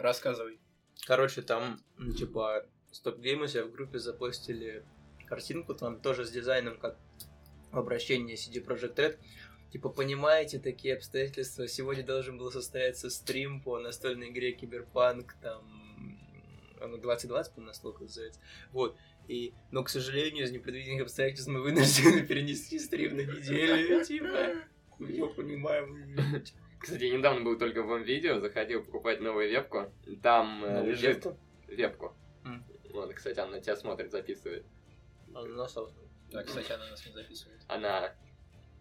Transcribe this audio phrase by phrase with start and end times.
[0.00, 0.58] Рассказывай.
[1.06, 4.82] Короче, там, ну, типа, StopGame у себя в группе запостили
[5.26, 6.98] картинку, там тоже с дизайном, как
[7.70, 9.18] в обращении CD Projekt Red.
[9.70, 11.68] Типа, понимаете, такие обстоятельства.
[11.68, 16.18] Сегодня должен был состояться стрим по настольной игре Киберпанк, там,
[16.80, 18.40] оно 2020, по насколько называется.
[18.72, 18.96] Вот.
[19.28, 24.02] И, но, к сожалению, из непредвиденных обстоятельств мы вынуждены перенести стрим на неделю.
[24.02, 24.56] Типа,
[24.98, 26.42] я понимаю.
[26.80, 29.92] Кстати, я недавно был только в М.Видео, заходил покупать новую вебку.
[30.22, 31.38] Там э, Новую лежит вебку?
[31.68, 32.16] вебку.
[32.44, 32.64] М.
[32.92, 34.64] Вот, кстати, она на тебя смотрит, записывает.
[35.34, 36.08] А, ну, собственно.
[36.32, 37.60] Да, кстати, она нас не записывает.
[37.68, 38.14] Она...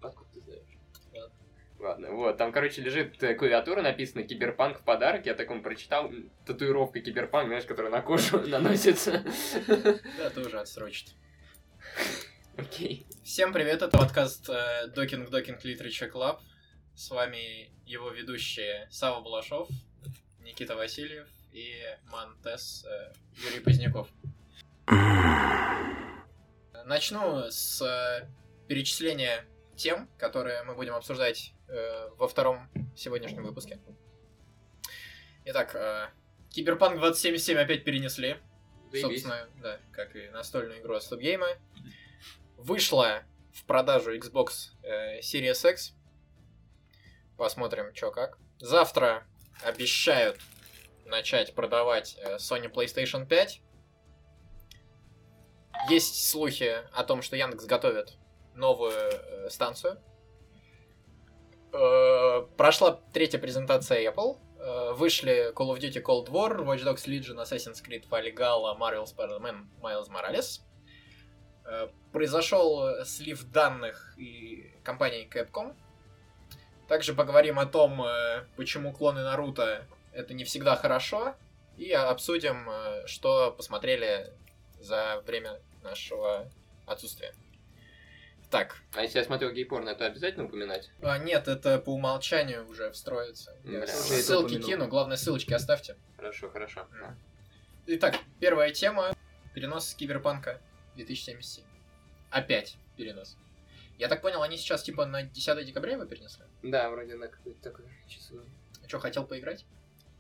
[0.02, 0.78] Откуда ты знаешь?
[1.14, 1.36] Ладно.
[1.80, 6.30] Ладно, вот, там, короче, лежит э, клавиатура, написано «Киберпанк в подарок», я таком прочитал, м,
[6.46, 9.24] татуировка «Киберпанк», знаешь, которая на кожу наносится.
[10.18, 11.16] Да, тоже отсрочит.
[12.58, 13.08] Окей.
[13.24, 16.40] Всем привет, это подкаст э, Докинг Докинг Literature Club.
[16.96, 19.68] С вами его ведущие Сава Балашов,
[20.42, 21.74] Никита Васильев и
[22.12, 24.08] Мантес э, Юрий Поздняков.
[26.86, 28.30] Начну с э,
[28.68, 29.44] перечисления
[29.76, 33.80] тем, которые мы будем обсуждать э, во втором сегодняшнем выпуске.
[35.46, 36.12] Итак,
[36.52, 38.38] Киберпанк 2077 опять перенесли.
[38.92, 39.02] Заебись.
[39.02, 41.48] Собственно, да, как и настольную игру от Стопгейма.
[42.56, 44.74] Вышла в продажу Xbox
[45.24, 45.96] Series X.
[47.40, 48.38] Посмотрим, что как.
[48.60, 49.24] Завтра
[49.64, 50.38] обещают
[51.06, 53.62] начать продавать э, Sony PlayStation 5.
[55.90, 58.18] Есть слухи о том, что Яндекс готовит
[58.56, 60.04] новую э, станцию.
[61.72, 64.38] Э, прошла третья презентация Apple.
[64.96, 70.10] Вышли Call of Duty Cold War, Watch Dogs Legion, Assassin's Creed Valhalla, Marvel Spider-Man, Miles
[70.10, 70.60] Morales.
[72.12, 75.78] Произошел слив данных и компании Capcom.
[76.90, 81.36] Также поговорим о том, э, почему клоны Наруто это не всегда хорошо.
[81.78, 84.34] И обсудим, э, что посмотрели
[84.82, 86.50] за время нашего
[86.86, 87.34] отсутствия.
[88.50, 90.90] Так, А если я смотрел гей-порно, это обязательно упоминать?
[91.04, 93.56] а, нет, это по умолчанию уже встроится.
[93.64, 95.96] Бля, ссылки кину, главное ссылочки оставьте.
[96.18, 96.88] Хорошо, хорошо.
[97.86, 99.14] Итак, первая тема.
[99.54, 100.60] Перенос Киберпанка
[100.96, 101.64] 2077.
[102.32, 103.38] Опять перенос.
[104.00, 106.46] Я так понял, они сейчас типа на 10 декабря его перенесли?
[106.64, 108.40] Да, вроде на какое-то такое число.
[108.88, 109.66] Что, хотел поиграть?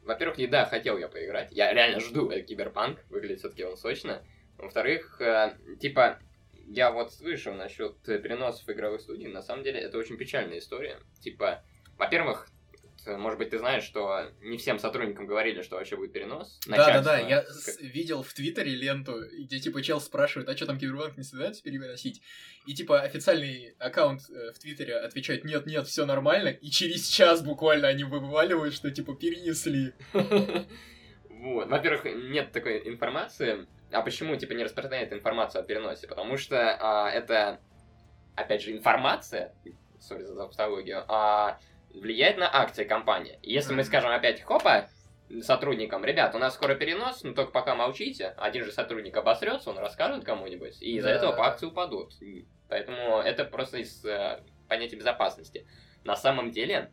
[0.04, 1.48] Во-первых, и да, хотел я поиграть.
[1.52, 3.00] Я реально жду этот киберпанк.
[3.10, 4.22] Выглядит все-таки он сочно.
[4.58, 6.20] Во-вторых, э, типа,
[6.68, 9.28] я вот слышал насчет э, переносов игровых студий.
[9.28, 11.00] На самом деле, это очень печальная история.
[11.22, 11.64] Типа,
[11.98, 12.50] во-первых,
[13.18, 16.60] может быть, ты знаешь, что не всем сотрудникам говорили, что вообще будет перенос.
[16.68, 17.30] Да-да-да, Начальство.
[17.30, 21.24] я с- видел в Твиттере ленту, где типа чел спрашивает, а что там Киберпанк не
[21.24, 22.22] собирается переносить?
[22.66, 27.88] И типа официальный аккаунт э, в Твиттере отвечает, нет-нет, все нормально, и через час буквально
[27.88, 29.94] они вываливают, что типа перенесли.
[31.40, 31.70] Вот.
[31.70, 33.66] Во-первых, нет такой информации.
[33.92, 36.06] А почему, типа, не распространяет информацию о переносе?
[36.06, 37.62] Потому что а, это,
[38.36, 39.56] опять же, информация,
[40.00, 41.60] сори за тавтологию, а,
[41.94, 43.40] влияет на акции компании.
[43.42, 44.90] Если мы скажем опять, хопа,
[45.42, 49.78] сотрудникам, ребят, у нас скоро перенос, но только пока молчите, один же сотрудник обосрется, он
[49.78, 51.16] расскажет кому-нибудь, и из-за Да.
[51.16, 52.14] этого по акции упадут.
[52.68, 55.68] Поэтому это просто из э, понятия безопасности.
[56.04, 56.92] На самом деле,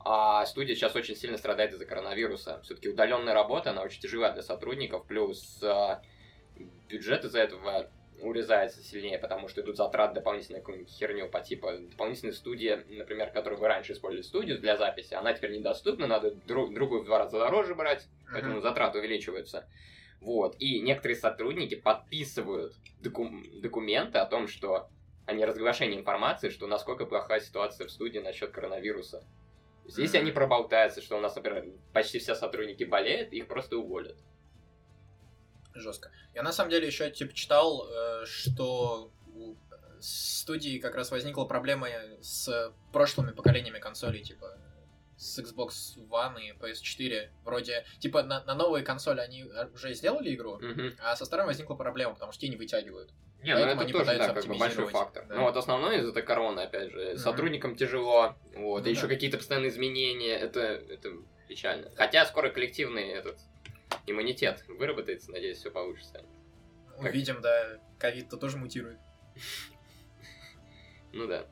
[0.00, 2.60] а студия сейчас очень сильно страдает из-за коронавируса.
[2.62, 6.00] Все-таки удаленная работа, она очень тяжела для сотрудников, плюс а,
[6.88, 7.90] бюджет из-за этого
[8.22, 13.60] урезается сильнее, потому что идут затраты дополнительной какую-нибудь херню по типу дополнительной студии, например, которую
[13.60, 17.38] вы раньше использовали студию для записи, она теперь недоступна, надо дру- другую в два раза
[17.38, 18.62] дороже брать, поэтому Мгм.
[18.62, 19.68] затраты увеличиваются.
[20.20, 20.56] Вот.
[20.58, 24.88] И некоторые сотрудники подписывают доку- документы о том, что
[25.26, 29.24] о неразглашении информации, что насколько плохая ситуация в студии насчет коронавируса.
[29.84, 30.24] Если Мгм.
[30.26, 34.16] они проболтаются, что у нас, например, почти все сотрудники болеют, их просто уволят.
[35.80, 36.10] Жестко.
[36.34, 39.56] Я на самом деле еще типа читал, э, что у
[40.00, 41.88] студии как раз возникла проблема
[42.20, 44.58] с прошлыми поколениями консолей, типа
[45.16, 47.30] с Xbox One и PS4.
[47.44, 50.94] Вроде, типа, на, на новые консоли они уже сделали игру, Мгм.
[51.02, 53.10] а со старым возникла проблема, потому что те не вытягивают.
[53.42, 55.24] Не, ну это тоже, да, как бы большой фактор.
[55.26, 55.34] да.
[55.36, 59.08] Ну вот основной из-за короны, опять же, сотрудникам тяжело, вот, Ну и еще да.
[59.08, 61.10] какие-то постоянные изменения, это, это
[61.48, 61.90] печально.
[61.96, 63.38] Хотя скоро коллективный этот
[64.06, 66.24] иммунитет выработается, надеюсь, все получится.
[66.98, 68.98] Увидим, да, ковид-то тоже мутирует.
[71.12, 71.46] Ну да.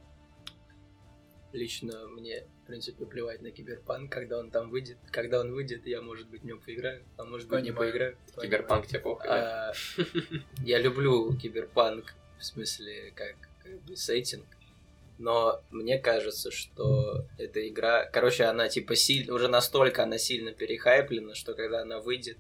[1.55, 4.99] Лично мне, в принципе, плевать на киберпанк, когда он там выйдет.
[5.11, 8.19] Когда он выйдет, я, может быть, в нем поиграю, а может быть, не поиграю.
[8.39, 9.71] Киберпанк тебе да?
[9.71, 9.73] А,
[10.65, 13.37] я люблю киберпанк, в смысле, как,
[13.95, 14.45] сеттинг.
[15.19, 18.05] Но мне кажется, что эта игра...
[18.07, 19.33] Короче, она типа сильно...
[19.33, 22.39] Уже настолько она сильно перехайплена, что когда она выйдет,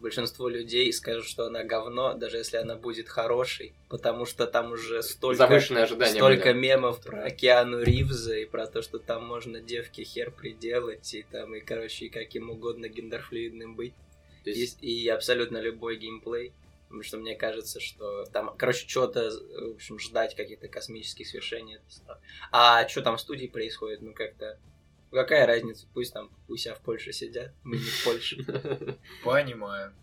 [0.00, 5.02] большинство людей скажут, что она говно, даже если она будет хорошей, потому что там уже
[5.02, 5.38] столько...
[5.38, 6.58] Завышенные ожидания Столько были.
[6.58, 11.54] мемов про Океану Ривза и про то, что там можно девке хер приделать, и там,
[11.54, 13.94] и, короче, и каким угодно гендерфлюидным быть.
[14.44, 16.52] То И, есть, и абсолютно любой геймплей.
[16.88, 21.78] Потому что мне кажется, что там, короче, что-то, в общем, ждать каких-то космических свершений.
[22.50, 24.58] А что там в студии происходит, ну как-то...
[25.10, 25.86] Какая разница?
[25.94, 28.36] Пусть там у себя в Польше сидят, мы не в Польше.
[29.24, 29.94] Понимаю.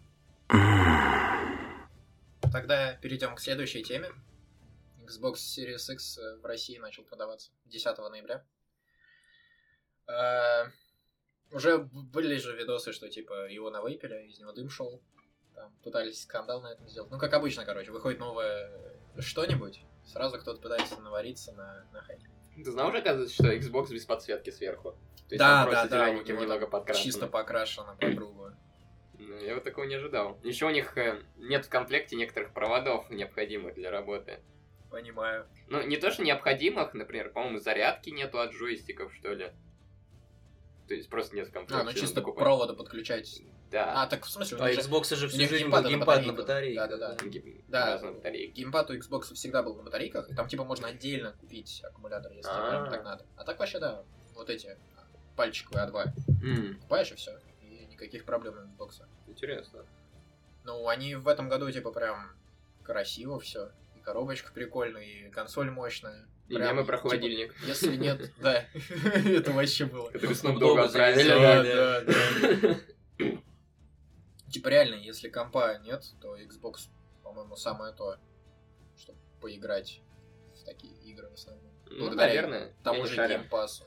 [2.52, 4.12] Тогда перейдем к следующей теме.
[5.06, 8.44] Xbox Series X э, в России начал продаваться 10 ноября.
[10.08, 10.72] Э,
[11.52, 15.02] Уже были же видосы, что типа его навейпили, из него дым шел.
[15.56, 17.10] Там пытались скандал на этом сделать.
[17.12, 18.70] Ну, как обычно, короче, выходит новое
[19.18, 22.30] что-нибудь, сразу кто-то пытается навариться на, на хайпе.
[22.56, 24.92] Ты знал уже, оказывается, что Xbox без подсветки сверху?
[25.28, 27.04] То есть Да, да, да, немного подкрашено.
[27.04, 28.52] Чисто покрашено по кругу.
[29.18, 30.40] Ну, я вот такого не ожидал.
[30.44, 34.40] Еще у них э, нет в комплекте некоторых проводов, необходимых для работы.
[34.92, 35.48] Понимаю.
[35.68, 39.52] Ну, не то, что необходимых, например, по-моему, зарядки нету от джойстиков, что ли.
[40.88, 41.82] То есть просто нет в комплекте.
[41.82, 42.44] А, ну чисто покупать.
[42.44, 43.42] провода подключать.
[43.72, 44.04] Да.
[44.04, 46.80] А, так в смысле, у А Xbox же всю жизнь был на геймпад на батарейке.
[47.30, 48.52] Гиб- Да, разные батарейки.
[48.54, 52.50] геймпад у Xbox всегда был на батарейках, и там типа можно отдельно купить аккумулятор, если
[52.50, 52.90] прям А.
[52.92, 53.26] так надо.
[53.36, 54.04] А так вообще, да,
[54.36, 54.78] вот эти
[55.36, 56.06] пальчиковые А2.
[56.44, 57.38] М, Покупаешь и все.
[57.62, 59.02] И никаких проблем у Xbox.
[59.28, 59.84] Интересно.
[60.64, 62.32] Ну, они в этом году типа прям
[62.84, 63.72] красиво все.
[63.98, 66.26] И коробочка прикольная, и консоль мощная.
[66.48, 67.56] И Прям, мемы про типа, холодильник.
[67.66, 68.66] Если нет, да,
[69.26, 70.10] это вообще было.
[70.14, 71.28] Это Dogg отправили.
[71.30, 72.02] Да, да,
[72.62, 72.76] да.
[74.56, 76.88] Типа реально, если компа нет, то Xbox,
[77.24, 78.16] по-моему, самое то,
[78.98, 80.00] чтобы поиграть
[80.56, 81.74] в такие игры в основном.
[81.88, 82.74] Ну, Благодаря наверное.
[82.82, 83.84] Тому же Game Pass у.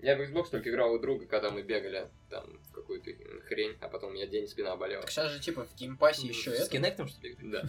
[0.00, 3.10] Я в Xbox только играл у друга, когда мы бегали там в какую-то
[3.46, 5.00] хрень, а потом у меня день спина болела.
[5.00, 7.38] Так сейчас же типа в Game Pass е еще С это, Kinect, что ли?
[7.40, 7.64] Да.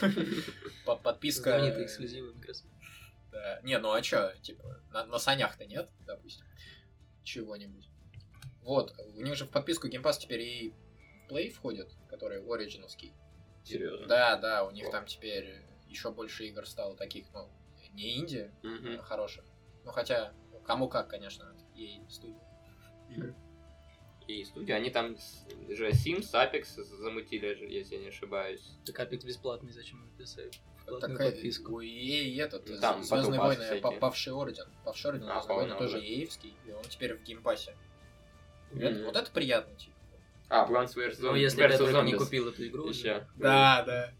[0.86, 1.58] по- подписка...
[1.58, 2.32] Знаменитый эксклюзивы.
[3.32, 3.60] Да.
[3.64, 6.46] Не, ну а чё, типа, на, на санях-то нет, допустим,
[7.22, 7.90] чего-нибудь.
[8.62, 10.74] Вот, у них же в подписку Game Pass теперь и
[11.28, 13.12] Play входит, который оригиновский.
[13.64, 14.06] Серьезно?
[14.06, 14.90] Да, да, у них О.
[14.92, 17.48] там теперь еще больше игр стало таких, ну,
[17.92, 19.00] не инди, Мгм.
[19.00, 19.44] а хороших.
[19.84, 20.32] Ну, хотя,
[20.64, 22.40] кому как, конечно, ей студия.
[24.26, 25.16] И студия, они там
[25.68, 28.72] же Sims, Apex замутили, если я не ошибаюсь.
[28.84, 30.50] Так Apex бесплатный, зачем вы писали?
[31.00, 31.74] Так, э, подписку.
[31.76, 33.80] у EA этот, Ну, там Звездные войны, всякие.
[33.82, 34.66] па- Павший Орден.
[34.84, 37.76] Павший Орден, А, Звездные войны тоже EA евский, и он теперь в Game Pass е.
[38.72, 39.04] Мгм.
[39.04, 39.95] Вот это приятно, типа.
[40.48, 41.16] А, Plants vs.
[41.18, 41.38] Ну, Zombies.
[41.38, 41.72] если vs.
[41.72, 42.88] я только не купил эту игру.
[42.88, 43.26] Еще.
[43.36, 44.12] Да, да.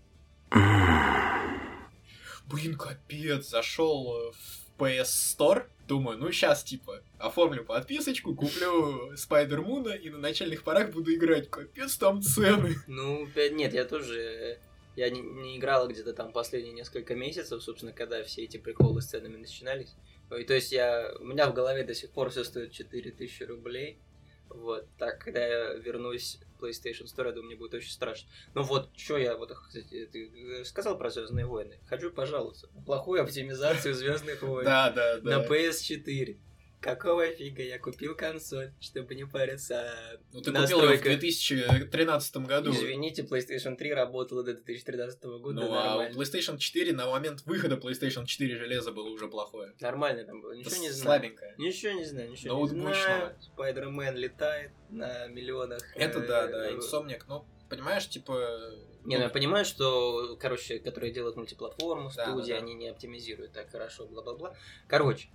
[2.49, 5.05] Блин, капец, зашел в PS
[5.37, 11.13] Store, думаю, ну сейчас, типа, оформлю подписочку, куплю Spider-Man а и на начальных порах буду
[11.15, 11.51] играть.
[11.51, 12.77] Капец, там цены.
[12.87, 14.59] Ну, нет, я тоже...
[14.95, 19.07] Я не, не играла где-то там последние несколько месяцев, собственно, когда все эти приколы с
[19.07, 19.95] ценами начинались.
[20.31, 21.13] Ну, И то есть я...
[21.21, 23.99] У меня в голове до сих пор все стоит 4000 рублей.
[24.49, 24.87] Вот.
[24.99, 28.29] Так, когда я вернусь в PlayStation Store, я думаю, мне будет очень страшно.
[28.55, 31.79] Ну вот, что я, вот, кстати, ты э, сказал про Звездные войны.
[31.87, 32.69] Хочу пожаловаться.
[32.75, 34.65] на Плохую оптимизацию Звездных войн.
[34.65, 35.47] Да, да, На да.
[35.47, 36.37] PS4.
[36.87, 41.21] Какого фига я купил консоль, чтобы не париться о Ну ты купил ее в настройках?
[41.21, 42.71] 2013 году.
[42.71, 46.17] Извините, PlayStation 3 работала до 2013 года Ну, а у нормально.
[46.19, 49.75] PlayStation 4 на момент выхода PlayStation 4 железо было уже плохое.
[49.81, 51.21] Нормально там было, ничего не знаю.
[51.21, 51.55] Слабенькое.
[51.59, 52.95] Ничего не знаю, ничего не Ноутбучного.
[52.95, 53.37] знаю.
[53.41, 55.83] Спайдермен летает на миллионах.
[55.97, 58.59] Это э, да, да, э, Insomniac, ну, понимаешь, типа...
[59.05, 62.65] Не, ну я понимаю, что, короче, которые делают мультиплатформу, Да, студии, да, да.
[62.65, 64.57] они не оптимизируют так хорошо, бла-бла-бла.
[64.89, 65.29] Короче,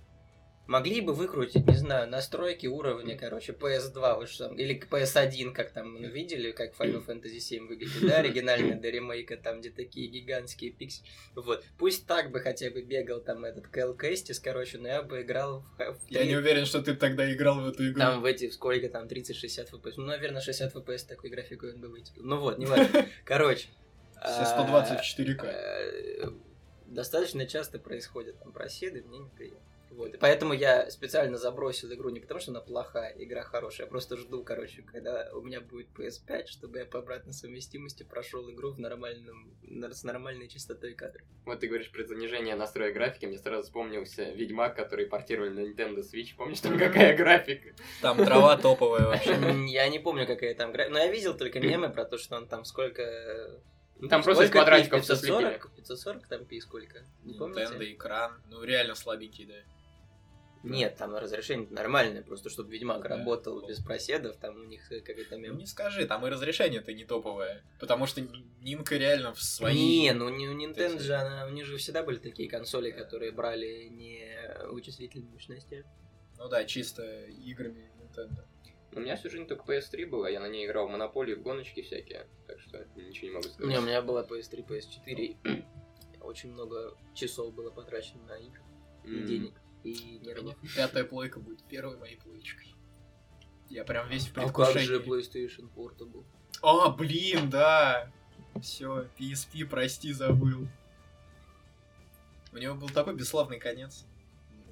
[0.66, 5.72] могли бы выкрутить, не знаю, настройки уровня, короче, PS2, вы что там, или PS1, как
[5.72, 10.08] там, ну, видели, как Final Fantasy 7 выглядит, да, оригинально до ремейка, там, где такие
[10.08, 11.06] гигантские пиксели.
[11.34, 15.22] Вот, пусть так бы хотя бы бегал там этот Кэл Кэстис, короче, но я бы
[15.22, 17.98] играл в, Я не уверен, что ты тогда играл в эту игру.
[17.98, 19.94] там в эти, сколько там, 30-60 FPS.
[19.96, 22.24] Ну, наверное, 60 FPS такой графикой он бы вытянул.
[22.24, 23.06] Ну вот, не важно.
[23.24, 23.68] Короче.
[24.24, 25.44] Все а, 120 в 4К.
[25.44, 26.30] э,
[26.86, 29.58] Достаточно часто происходят там проседы, мне неприятно.
[29.94, 30.14] Вот.
[30.14, 34.16] И поэтому я специально забросил игру не потому, что она плохая, игра хорошая, я просто
[34.16, 38.78] жду, короче, когда у меня будет PS5, чтобы я по обратной совместимости прошел игру в
[38.80, 41.26] нормальном, с нормальной частотой кадров.
[41.44, 45.98] Вот ты говоришь про занижение настроек графики, мне сразу вспомнился Ведьмак, который портировали на Nintendo
[46.00, 46.34] Switch.
[46.36, 47.74] Помнишь, там какая графика?
[48.00, 49.36] Там трава топовая вообще.
[49.68, 52.48] Я не помню, какая там графика, но я видел только мемы про то, что он
[52.48, 53.60] там сколько
[53.98, 55.58] Ну, там просто из Сколько квадратиков пи- со слепили.
[55.58, 55.74] 540?
[55.76, 57.04] 540 там пи сколько?
[57.24, 57.92] Не Nintendo, помните?
[57.92, 58.42] экран.
[58.50, 59.54] Ну, реально слабенький, да.
[60.62, 63.08] Нет, там разрешение нормальное, просто чтобы Ведьмак Да.
[63.10, 65.58] работал без проседов, там у них э, какая-то Ну, мем.
[65.58, 67.64] не скажи, там и разрешение-то не топовое.
[67.80, 68.20] Потому что
[68.60, 69.74] Нинка реально в свои...
[70.02, 73.32] Не, ну не у Nintendo же, она, у них же всегда были такие консоли, которые
[73.32, 74.28] брали не
[74.70, 75.84] вычислительные мощности.
[76.38, 78.44] Ну да, чисто играми Nintendo.
[78.94, 81.80] У меня всю жизнь только PS3 была, я на ней играл в Монополию, в гоночки
[81.82, 83.66] всякие, так что ничего не могу сказать.
[83.72, 85.64] Не, у меня была PS3, PS4,
[86.20, 88.60] очень много часов было потрачено на игры
[89.04, 89.26] и М.
[89.26, 89.54] денег,
[89.84, 90.56] и нервов.
[90.74, 92.74] пятая плойка будет первой моей плойкой.
[93.68, 95.00] Я прям весь в А как же предвкушении.
[95.00, 96.24] PlayStation Portable?
[96.60, 98.10] О, блин, да!
[98.60, 100.68] Все, PSP, прости, забыл.
[102.52, 104.04] У него был такой бесславный конец.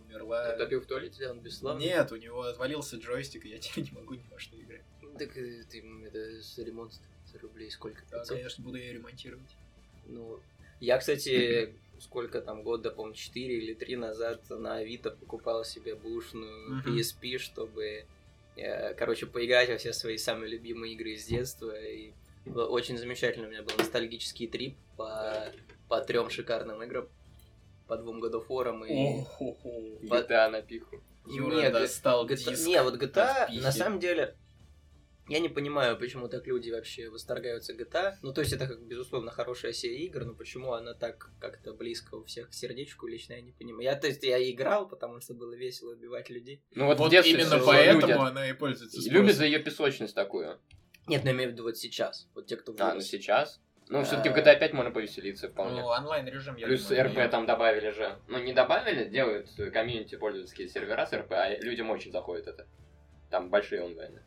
[0.06, 0.52] Умерла...
[0.52, 1.30] Ты топил в туалете?
[1.30, 1.86] Он бесславный?
[1.86, 4.84] Нет, у него отвалился джойстик, и я теперь не могу ни во что играть.
[5.18, 8.02] Так э, ты, это с ремонт за рублей сколько?
[8.10, 8.36] Да, 500?
[8.36, 9.56] конечно, буду ее ремонтировать.
[10.06, 10.40] Ну,
[10.80, 16.82] я, кстати, сколько там года, по-моему, 4 или 3 назад на Авито покупал себе бушную.
[16.82, 18.06] PSP, чтобы,
[18.56, 21.72] э, короче, поиграть во все свои самые любимые игры из детства.
[21.78, 22.12] И
[22.46, 23.46] очень замечательно.
[23.46, 25.52] У меня был ностальгический трип по,
[25.88, 27.08] по трем шикарным играм.
[27.86, 29.24] По двум War и...
[30.08, 31.02] По- GTA на пиху.
[31.26, 32.66] Юра Нет, достал GTA диск.
[32.66, 34.34] Не, вот GTA, на самом деле,
[35.30, 38.14] я не понимаю, почему так люди вообще восторгаются GTA.
[38.22, 42.16] Ну, то есть это, как, безусловно, хорошая серия игр, но почему она так как-то близко
[42.16, 43.84] у всех к сердечку, лично я не понимаю.
[43.84, 46.62] Я, то есть, я играл, потому что было весело убивать людей.
[46.74, 48.16] Ну вот, Вот, именно поэтому любят.
[48.18, 49.52] она и пользуется Любят за спросом.
[49.52, 50.58] ее песочность такую.
[51.06, 52.28] Нет, ну, я имею в виду вот сейчас.
[52.34, 53.06] Вот те, кто А, ну вырос.
[53.06, 53.60] сейчас.
[53.88, 54.38] Ну, все-таки в А.
[54.40, 55.80] GTA 5 можно повеселиться вполне.
[55.80, 58.18] Ну, онлайн-режим я Плюс думаю, РП я- там добавили же.
[58.28, 62.68] Ну, не добавили, делают комьюнити пользовательские сервера с РП, а людям очень заходит это.
[63.30, 64.22] Там большие онлайны.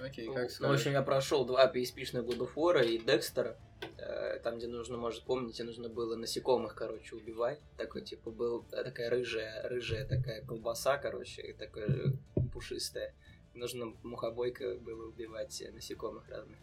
[0.00, 0.80] Окей, Ну, как ну, в скажешь.
[0.80, 3.56] общем, я прошел два PSP-шных God of War и Декстера.
[3.98, 7.60] Э, Там, где нужно, может, помните, нужно было насекомых, короче, убивать.
[7.76, 12.12] Такой, типа, был э, такая рыжая, рыжая такая колбаса, короче, и такая
[12.52, 13.14] пушистая.
[13.54, 16.56] Нужно мухобойка было убивать насекомых разных.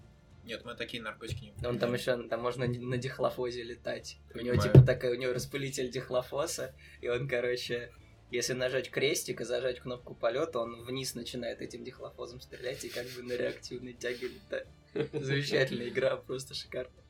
[0.43, 4.17] Нет, мы такие наркотики не Он там еще, там можно на дихлофозе летать.
[4.33, 4.61] У него, Понимаю.
[4.73, 7.91] типа, такая, у него распылитель дихлофоса, и он, короче,
[8.31, 13.07] если нажать крестик и зажать кнопку полета, он вниз начинает этим дихлофозом стрелять и как
[13.07, 14.67] бы на реактивной тяге летать.
[15.13, 17.03] Замечательная игра, просто шикарная.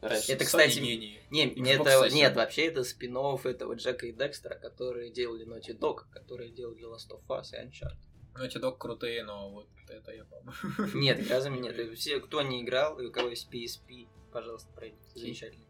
[0.00, 0.32] Раньше.
[0.32, 0.78] Это, кстати.
[0.78, 6.04] Не, не это, нет, вообще это спин этого Джека и Декстера, которые делали Naughty Dog,
[6.12, 7.96] которые делали Last of Us и Uncharted.
[8.40, 10.52] Эти док крутые, но вот это я помню.
[10.94, 11.76] Нет, разом нет.
[11.98, 15.02] Все, кто не играл, и у кого есть PSP, пожалуйста, пройдите.
[15.14, 15.64] Замечательно.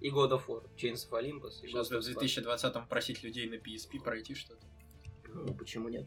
[0.00, 1.60] И God of War, Chains of Olympus.
[1.62, 4.66] Сейчас в of 2020-м просить людей на PSP пройти что-то.
[5.28, 6.06] Ну, почему нет?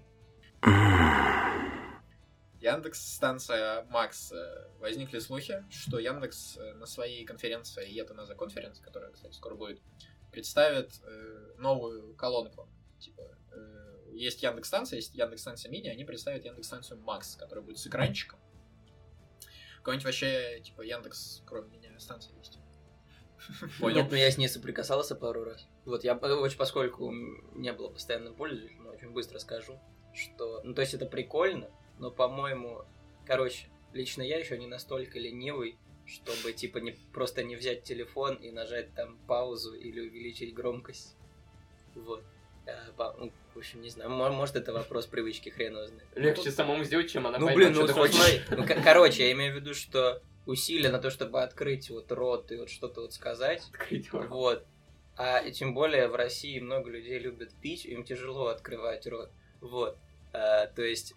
[2.61, 7.89] Яндекс станция Макс э, возникли слухи, что Яндекс э, на своей конференции
[8.25, 9.81] за конференц, которая, кстати, скоро будет,
[10.31, 12.67] представит э, новую колонку.
[12.99, 13.21] Типа,
[13.53, 17.77] э, есть Яндекс станция, есть Яндекс станция мини, они представят Яндекс станцию Макс, которая будет
[17.77, 18.39] с экранчиком.
[19.77, 22.58] Какой-нибудь вообще, типа, Яндекс, кроме меня, станция есть.
[23.79, 23.95] Понял?
[24.03, 25.67] Нет, ну я с ней соприкасался пару раз.
[25.85, 29.79] Вот я, э, очень поскольку не было постоянным пользователем, но очень быстро скажу,
[30.13, 31.69] что, ну то есть это прикольно,
[31.99, 32.83] но по-моему,
[33.25, 38.51] короче, лично я еще не настолько ленивый, чтобы типа не просто не взять телефон и
[38.51, 41.15] нажать там паузу или увеличить громкость.
[41.95, 42.23] Вот.
[42.67, 46.07] А, по- ну, в общем, не знаю, мо- может это вопрос привычки, хрен его знает.
[46.15, 48.15] Легче самому сделать, чем она Ну, поймет, блин, что ну, ты вот хочешь.
[48.15, 52.11] смотри, ну, ко- короче, я имею в виду, что усилия на то, чтобы открыть вот
[52.11, 54.27] рот и вот что-то вот сказать, Открыть рот.
[54.29, 54.65] вот.
[55.17, 59.29] А и тем более в России много людей любят пить, им тяжело открывать рот.
[59.61, 59.97] Вот.
[60.33, 61.13] А, то есть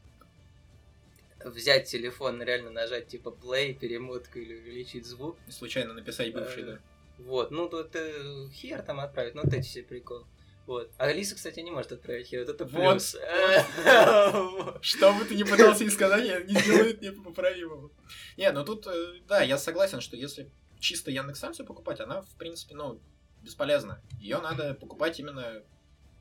[1.45, 5.37] взять телефон, реально нажать типа play, перемотку или увеличить звук.
[5.49, 6.79] И случайно написать бывший, Э, да.
[7.19, 7.51] Вот.
[7.51, 10.25] Ну тут э, хер там отправить, ну вот эти все приколы.
[10.73, 10.91] Вот.
[10.97, 13.15] А Алиса, кстати, не может отправить хер, вот это плюс.
[14.81, 17.91] Что бы ты ни пытался ей сказать, я не сделает непоправимого.
[18.37, 20.51] Не, ну тут, э, да, я согласен, что если
[20.81, 23.01] чисто Яндекс-станцию покупать, она, в принципе, ну,
[23.43, 24.03] бесполезна.
[24.19, 25.63] Ее надо покупать именно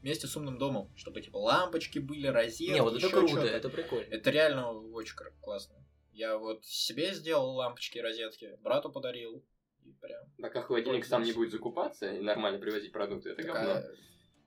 [0.01, 4.07] вместе с умным домом, чтобы, типа, лампочки были, розетки, Не, вот это круто, это прикольно.
[4.11, 5.75] Это реально очень классно.
[6.11, 9.43] Я вот себе сделал лампочки, розетки, брату подарил.
[9.85, 10.25] И прям.
[10.39, 13.73] Пока холодильник сам не будет закупаться и нормально привозить продукты, это говно.
[13.75, 13.95] такая-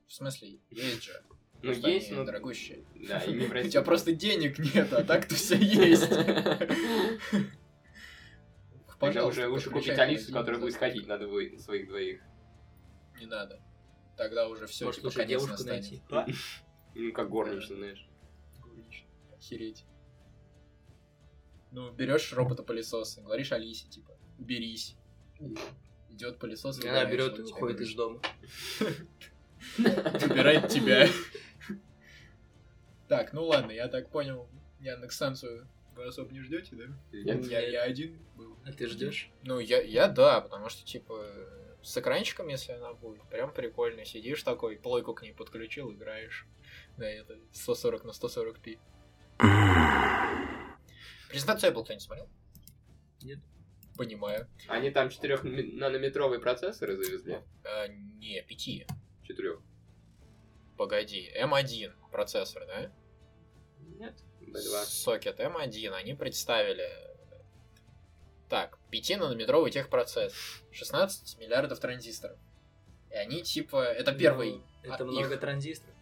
[0.07, 1.23] В смысле, есть же.
[1.63, 2.25] Ну, Просто есть, они но...
[2.25, 2.85] дорогущие.
[3.09, 6.09] Да, и не У тебя просто денег нет, а так-то все есть.
[9.01, 12.23] Тогда уже лучше купить Алису, которая будет ходить на двое- на своих двоих.
[13.19, 13.61] Не надо.
[14.17, 16.11] Тогда уже все, Может, типа, конец девушку настанет.
[16.11, 16.35] найти.
[16.97, 18.09] Ну, как горничная, знаешь.
[18.61, 19.11] Горничная.
[19.37, 19.85] Охереть.
[21.73, 24.97] Ну, берешь робота-пылесоса, говоришь Алисе, типа, уберись.
[26.09, 28.21] Идет пылесос, И Она берет и уходит из дома.
[29.79, 31.09] Убирает тебя.
[33.09, 34.49] Так, ну ладно, я так понял,
[34.81, 36.85] Яндекс-станцию вы особо не ждете, да?
[37.13, 37.47] Нет.
[37.47, 38.57] Я, я один был.
[38.65, 39.31] А ты ждешь?
[39.43, 41.25] Ну, я, я да, потому что, типа,
[41.83, 44.05] с экранчиком, если она будет, прям прикольно.
[44.05, 46.47] Сидишь такой, плойку к ней подключил, играешь.
[46.97, 48.79] Да, это 140 на 140 пи.
[51.29, 52.29] Презентацию Apple кто-нибудь смотрел?
[53.23, 53.39] Нет.
[53.97, 54.49] Понимаю.
[54.67, 57.39] Они там 4-нанометровые процессоры завезли.
[57.65, 58.87] А, не, 5.
[60.75, 60.77] 4.
[60.77, 62.91] Погоди, M1 процессор, да?
[63.99, 64.85] Нет, B2.
[64.85, 66.89] Сокет M1, они представили...
[68.49, 70.35] Так, 5-нанометровый техпроцесс,
[70.71, 72.39] 16 миллиардов транзисторов.
[73.11, 74.63] И они, типа, это первый...
[74.85, 75.95] Ну, а, Это их- много транзисторов.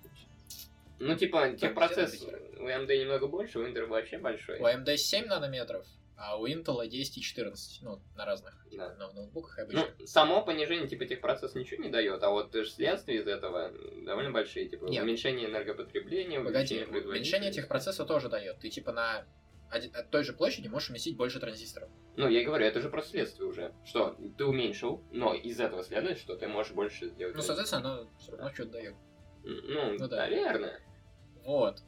[0.98, 4.58] Ну, типа, техпроцесс где-то у AMD немного больше, у Intel вообще большой.
[4.60, 5.84] У AMD 7 нанометров,
[6.16, 7.82] а у Intel 10 и 14.
[7.82, 8.94] Ну, на разных Да.
[8.98, 9.86] но- ноутбуках обычно.
[9.98, 13.72] Ну, само понижение типа техпроцесса ничего не дает, а вот следствия из этого
[14.04, 15.02] довольно большие, типа Нет.
[15.02, 17.60] уменьшение энергопотребления, Погоди, уменьшение производительности.
[17.60, 18.58] техпроцесса тоже дает.
[18.60, 19.24] Ты, типа, на
[19.70, 21.88] от той же площади можешь уместить больше транзисторов.
[22.16, 23.72] Ну, я и говорю, это же просто следствие уже.
[23.86, 27.34] Что, ты уменьшил, но из этого следует, что ты можешь больше сделать.
[27.34, 28.94] Ну, соответственно, оно все равно что-то дает.
[29.44, 30.16] Ну, ну да.
[30.18, 30.78] наверное.
[31.44, 31.78] Вот.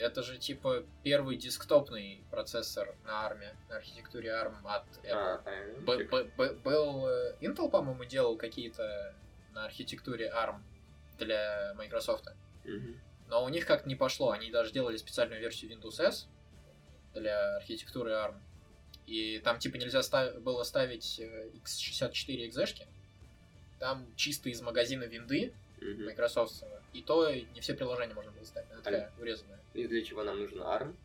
[0.00, 5.12] Это же, типа, первый десктопный процессор на арме, на архитектуре ARM от Apple.
[5.12, 6.10] А, а, Б- чек.
[6.10, 9.14] б- б- был э, Intel, по-моему, делал какие-то
[9.52, 10.60] на архитектуре ARM
[11.18, 12.24] для Microsoft.
[12.64, 13.00] Мгм.
[13.28, 14.30] Но у них как-то не пошло.
[14.30, 16.26] Они даже делали специальную версию Windows S
[17.14, 18.36] для архитектуры ARM.
[19.06, 22.86] И там типа нельзя став- было ставить э, x64 экзешки.
[23.78, 25.52] Там чисто из магазина винды.
[26.06, 26.62] Microsoft.
[26.92, 28.70] И то не все приложения можно было ставить.
[28.72, 29.60] Она такая урезанная.
[29.74, 30.96] И для чего нам нужен ARM?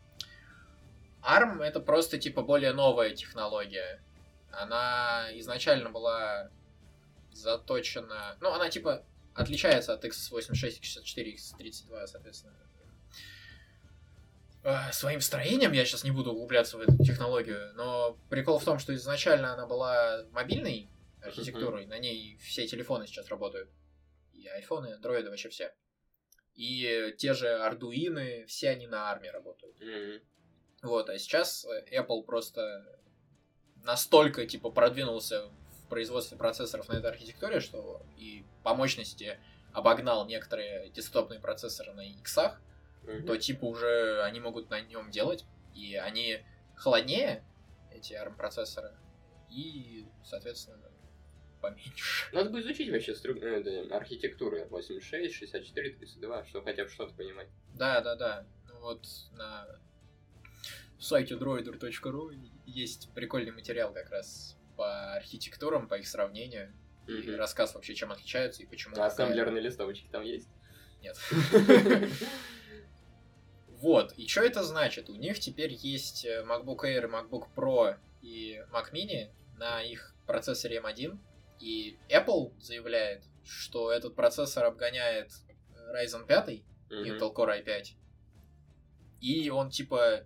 [1.22, 4.02] ARM это просто типа более новая технология.
[4.50, 6.50] Она изначально была
[7.32, 8.36] заточена...
[8.40, 12.54] Ну, она типа отличается от x86, x64, x32, соответственно.
[14.62, 18.78] Э, Своим строением я сейчас не буду углубляться в эту технологию, но прикол в том,
[18.78, 20.88] что изначально она была мобильной
[21.22, 23.68] архитектурой, на ней все телефоны сейчас работают.
[24.32, 25.72] И айфоны, андроиды, вообще все.
[26.56, 29.78] И те же ардуины, все они на армии работают.
[29.80, 30.20] Мгм.
[30.82, 32.98] Вот, а сейчас э, Apple просто
[33.82, 39.38] настолько, типа, продвинулся в производстве процессоров на этой архитектуре, что и по мощности
[39.72, 42.60] обогнал некоторые десктопные процессоры на иксах,
[43.02, 43.26] Мгм.
[43.26, 47.44] то, типа, уже они могут на нем делать, и они холоднее,
[47.92, 48.96] эти ARM-процессоры,
[49.50, 50.90] и, соответственно,
[51.60, 52.30] поменьше.
[52.32, 57.14] Надо бы изучить вообще стру- э, это, архитектуру 86, 64, 32, чтобы хотя бы что-то
[57.14, 57.48] понимать.
[57.74, 58.46] Да, да, да.
[58.68, 59.66] Ну вот на
[60.98, 66.72] сайте droider.ru есть прикольный материал как раз по архитектурам, по их сравнению.
[67.06, 67.36] И Мгм.
[67.36, 68.96] рассказ вообще, чем отличаются и почему.
[68.98, 70.48] А ассемблерные листовочки там есть?
[71.02, 71.16] Нет.
[73.68, 75.10] Вот, и что это значит?
[75.10, 80.80] У них теперь есть э, MacBook Air, MacBook Pro и Mac Mini на их процессоре
[80.80, 81.18] M1.
[81.60, 85.32] И Apple заявляет, что этот процессор обгоняет
[85.74, 87.02] э, Ryzen 5, Мгм.
[87.02, 87.96] Intel Core i5.
[89.20, 90.24] И он типа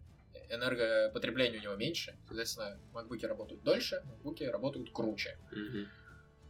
[0.48, 5.38] энергопотребление у него меньше, соответственно, макбуки работают дольше, макбуки работают круче.
[5.52, 5.88] Мгм.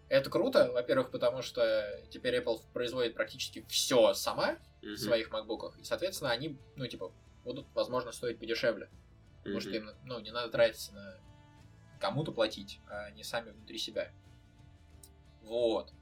[0.09, 4.97] Это круто, во-первых, потому что теперь Apple производит практически все сама в Мгм.
[4.97, 7.13] своих макбуках, и, соответственно, они, ну, типа,
[7.45, 8.91] будут, возможно, стоить подешевле,
[9.45, 11.21] потому что им, ну, не надо тратиться на
[12.01, 14.11] кому-то платить, а не сами внутри себя.
[15.51, 15.93] Вот.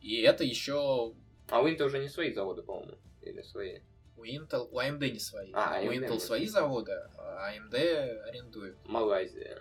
[0.00, 1.14] И это еще
[1.50, 2.96] А у Intel уже не свои заводы, по-моему.
[3.20, 3.80] Или свои.
[4.16, 5.52] у Intel, у AMD не свои.
[5.52, 6.22] А, у AMD Intel может.
[6.22, 7.74] свои заводы, а AMD
[8.22, 8.78] арендует.
[8.86, 9.60] Малайзия.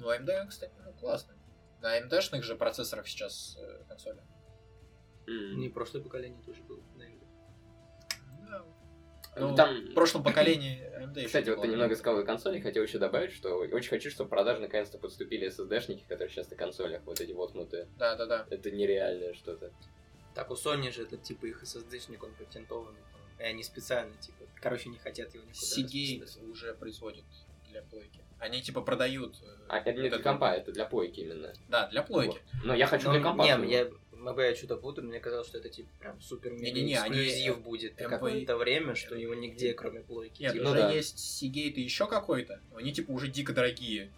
[0.00, 1.34] Ну, AMD, кстати, ну, классно.
[1.80, 4.22] На AMD-шных же процессорах сейчас э, консоли.
[5.26, 6.82] Не прошлое поколение тоже было.
[9.40, 12.98] Ну, Там, В прошлом поколении AMD кстати, вот ты немного сказал о консоли, хотел еще
[12.98, 17.20] добавить, что очень хочу, чтобы в продажу наконец-то подступили SSD-шники, которые сейчас на консолях, вот
[17.20, 17.88] эти воткнутые.
[17.98, 18.46] Да-да-да.
[18.50, 19.72] Это нереальное что-то.
[20.34, 23.00] Так, у Sony же этот типа их SSD-шник, он патентованный.
[23.12, 23.40] по-моему.
[23.40, 27.24] И они специально, типа, короче, не хотят его никуда Seagate уже производит
[27.70, 28.20] для плойки.
[28.38, 29.34] Они типа продают...
[29.42, 31.52] э, А это не для компа, это для плойки именно.
[31.68, 32.38] Да, для плойки.
[32.64, 33.42] Но я хочу Ну, для компа.
[33.42, 33.72] Не, своего.
[33.72, 37.22] я, могу я что-то путаю, мне казалось, что это типа прям супер мега Не-не-не, они,
[37.22, 40.42] эксклюзив э, будет MV какое-то время, что его нигде, кроме плойки.
[40.42, 40.64] Нет, типа.
[40.64, 40.90] ну уже да.
[40.90, 42.60] есть Seagate и еще какой-то.
[42.74, 44.10] Они типа уже дико дорогие.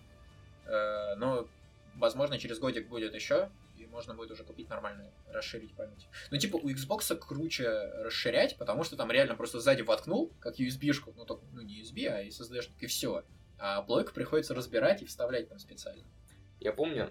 [0.66, 1.48] Э, но,
[1.96, 3.50] возможно, через годик будет еще.
[3.78, 6.06] И можно будет уже купить нормально, расширить память.
[6.30, 7.66] Ну, типа, у Xbox круче
[8.04, 12.06] расширять, потому что там реально просто сзади воткнул, как USB-шку, ну, только, ну, не USB,
[12.06, 13.24] а SSD, и все.
[13.58, 16.04] А плойку приходится разбирать и вставлять там специально.
[16.60, 17.10] Я помню,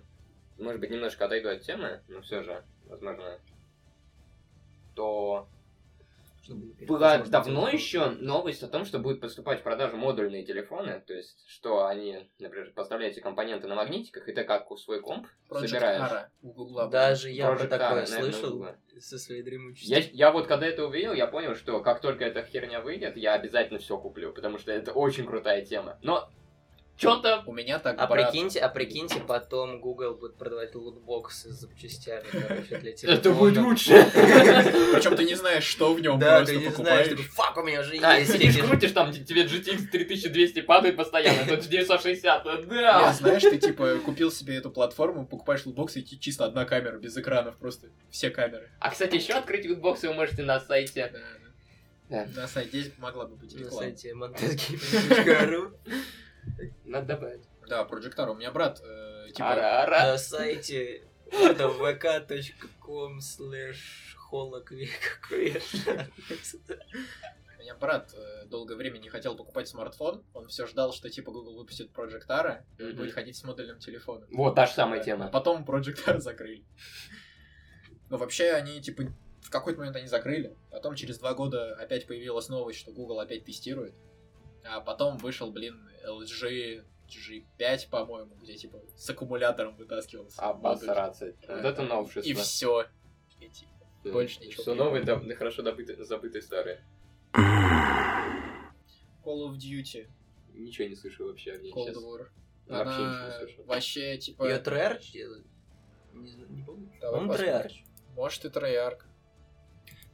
[0.60, 3.40] может быть, немножко отойду от темы, но все же, возможно,
[4.96, 5.48] то
[6.88, 11.48] была давно еще новость о том, что будет поступать в продажу модульные телефоны, то есть,
[11.48, 16.12] что они, например, поставляете компоненты на магнитиках, и ты как свой комп Project собираешь.
[16.12, 16.88] Ara у Гугла.
[16.88, 18.66] Даже я про Project такое Ara, слышал
[19.00, 19.90] со своей дремучести.
[19.90, 23.34] Я, я вот когда это увидел, я понял, что как только эта херня выйдет, я
[23.34, 26.00] обязательно все куплю, потому что это очень крутая тема.
[26.02, 26.30] Но
[27.00, 31.62] что-то У меня так А брат- прикиньте, а прикиньте, потом Google будет продавать лутбоксы с
[31.62, 33.68] запчастями, короче, для это будет телефона.
[33.68, 33.92] лучше.
[34.94, 37.08] Причем ты не знаешь, что в нем Да, просто ты не знаешь, покупаешь.
[37.08, 38.32] такой, фак, у меня уже А, есть.
[38.34, 43.14] сидишь, крутишь, там тебе GTX 3200 падает постоянно, тут 960, Нет, да.
[43.14, 47.56] знаешь, ты типа купил себе эту платформу, покупаешь лутбокс и чисто одна камера без экранов,
[47.58, 48.70] просто все камеры.
[48.80, 51.10] А, кстати, еще открыть лутбоксы вы можете на сайте.
[51.14, 51.20] Да.
[52.10, 52.42] Да.
[52.42, 53.78] На сайте здесь могла бы быть На реклама.
[53.84, 55.72] сайте montezgaming.ru
[56.86, 57.44] Надо добавить.
[57.68, 58.30] Да, Projectar.
[58.30, 60.12] У меня брат, э, типа, Ара-ара.
[60.12, 63.78] На сайте vk.com slash
[64.32, 64.36] у
[67.62, 70.24] меня брат э, долгое время не хотел покупать смартфон.
[70.34, 74.30] Он все ждал, что типа Google выпустит Projectar, и он будет ходить с модульным телефоном.
[74.32, 75.26] Вот та же самая тема.
[75.26, 76.64] А потом Projectar закрыли.
[78.10, 79.04] Но вообще они, типа,
[79.42, 80.56] в какой-то момент они закрыли.
[80.72, 83.96] Потом через два года опять появилась новость, что Google опять тестирует.
[84.64, 90.42] А потом вышел, блин, LG G5, по-моему, где, типа, с аккумулятором вытаскивался.
[90.42, 90.60] модуль.
[90.60, 91.34] Обосраться.
[91.48, 92.30] Вот это новшество.
[92.30, 92.86] И все.
[93.40, 93.72] И, типа,
[94.04, 95.02] больше ничего Все было.
[95.02, 96.84] да, хорошо добытые, забытые старые.
[97.34, 100.08] Call of Duty,
[100.54, 102.04] Ничего не слышу вообще о ней Cold сейчас.
[102.04, 102.28] War.
[102.68, 103.64] Вообще ничего не Она слышу.
[103.64, 104.44] вообще, типа...
[104.44, 105.46] Ее Treyarch делает?
[106.14, 106.92] Не, не помню.
[107.00, 107.48] Давай посмотрим.
[107.48, 107.74] Treyarch.
[108.16, 109.02] Может и Treyarch.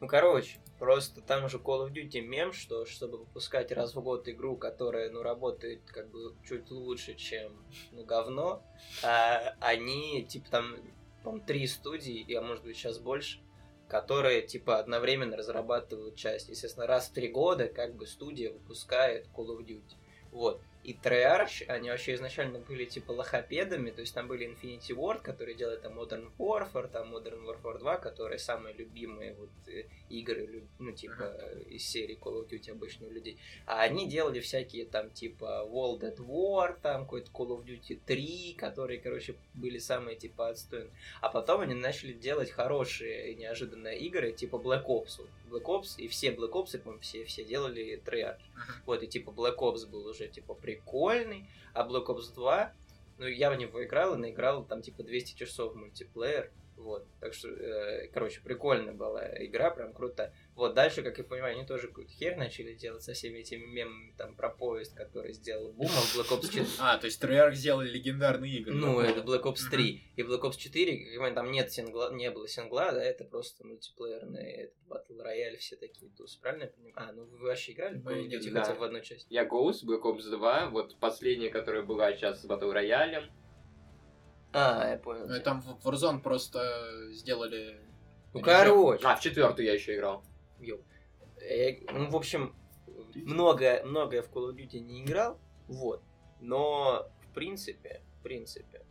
[0.01, 4.27] Ну, короче, просто там уже Call of Duty мем, что чтобы выпускать раз в год
[4.27, 7.53] игру, которая, ну, работает как бы чуть лучше, чем,
[7.91, 8.63] ну, говно,
[9.03, 10.75] а, они, типа, там,
[11.23, 13.39] по три студии, а может быть сейчас больше,
[13.87, 16.49] которые, типа, одновременно разрабатывают часть.
[16.49, 19.95] Естественно, раз в три года, как бы, студия выпускает Call of Duty.
[20.31, 20.61] Вот.
[20.85, 25.55] И Treyarch, они вообще изначально были типа лохопедами, то есть там были Infinity Ward, которые
[25.55, 30.91] делают там Modern Warfare, там Modern Warfare 2, которые самые любимые вот э, игры, ну
[30.91, 31.33] типа
[31.67, 33.39] из серии Call of Duty обычно у людей.
[33.65, 38.53] А они делали всякие там типа World at War, там какой-то Call of Duty 3,
[38.53, 40.91] которые, короче, были самые типа отстойные.
[41.19, 45.17] А потом они начали делать хорошие неожиданные игры, типа Black Ops.
[45.17, 48.41] Вот Black Ops, и все Black Ops, по-моему, все, все делали Treyarch.
[48.85, 52.73] Вот, и типа Black Ops был уже типа прикольный, а Black Ops 2,
[53.17, 56.51] ну я в него играл и наиграл там типа 200 часов мультиплеер.
[56.77, 60.33] Вот, так что, э, короче, прикольная была игра, прям круто.
[60.55, 64.13] Вот, дальше, как я понимаю, они тоже какую-то херь начали делать со всеми этими мемами
[64.17, 66.65] там про поезд, который сделал Бума в Black Ops 4.
[66.79, 68.73] А, то есть Treyarch сделали легендарные игры.
[68.73, 69.21] Ну, это.
[69.21, 70.03] Black Ops 3.
[70.15, 73.65] И Black Ops 4, как понимаю, там нет сингла, не было сингла, да, это просто
[73.65, 76.93] мультиплеерный этот Battle Royale, все такие тусы, правильно я понимаю?
[76.97, 79.27] А, ну вы вообще играли в Call хотя бы в одну часть?
[79.29, 83.29] Я Ghost, Black Ops 2, вот последняя, которая была сейчас с Battle Royale.
[84.57, 85.27] А, я понял.
[85.27, 87.77] Ну, и там в Warzone просто сделали...
[88.33, 89.05] Ну, короче.
[89.05, 90.23] А, в четвертую я еще играл.
[90.59, 90.81] Ёп.
[91.41, 92.55] Я- ну, в общем,
[93.13, 96.01] многое, многое в Call of Duty не играл, вот.
[96.39, 98.85] Но, в принципе, в принципе,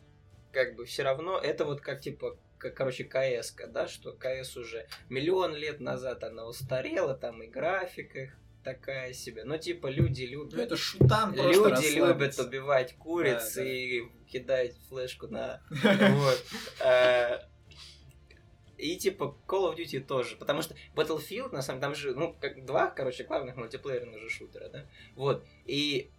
[0.53, 4.87] как бы все равно, это вот как, типа, как, короче, кс да, что КС уже
[5.09, 9.45] миллион лет назад она устарела, там и графика их такая себе.
[9.45, 10.55] Но, типа, люди любят...
[10.55, 13.69] Ну, это шутан Люди любят убивать куриц Да, да.
[13.69, 15.63] и кидать флешку на...
[15.71, 16.45] Вот.
[16.85, 17.41] Э,
[18.77, 22.37] И типа Call of Duty тоже, потому что Battlefield, на самом деле, там же, ну,
[22.41, 24.87] как два, короче, главных мультиплеерных же шутера, да?
[25.15, 25.45] Вот.
[25.65, 26.11] И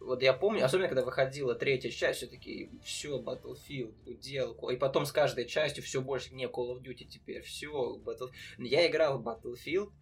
[0.00, 4.70] вот я помню, особенно когда выходила третья часть, все таки все, Battlefield, уделку.
[4.70, 8.30] И потом с каждой частью все больше, не, Call of Duty теперь, все, Battle...
[8.58, 9.92] Я играл в Battlefield,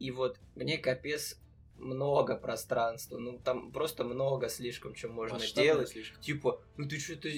[0.00, 1.38] и вот мне капец
[1.76, 6.20] много пространства, ну там просто много слишком, что можно Масштабно делать слишком.
[6.22, 7.28] типа, ну ты что-то...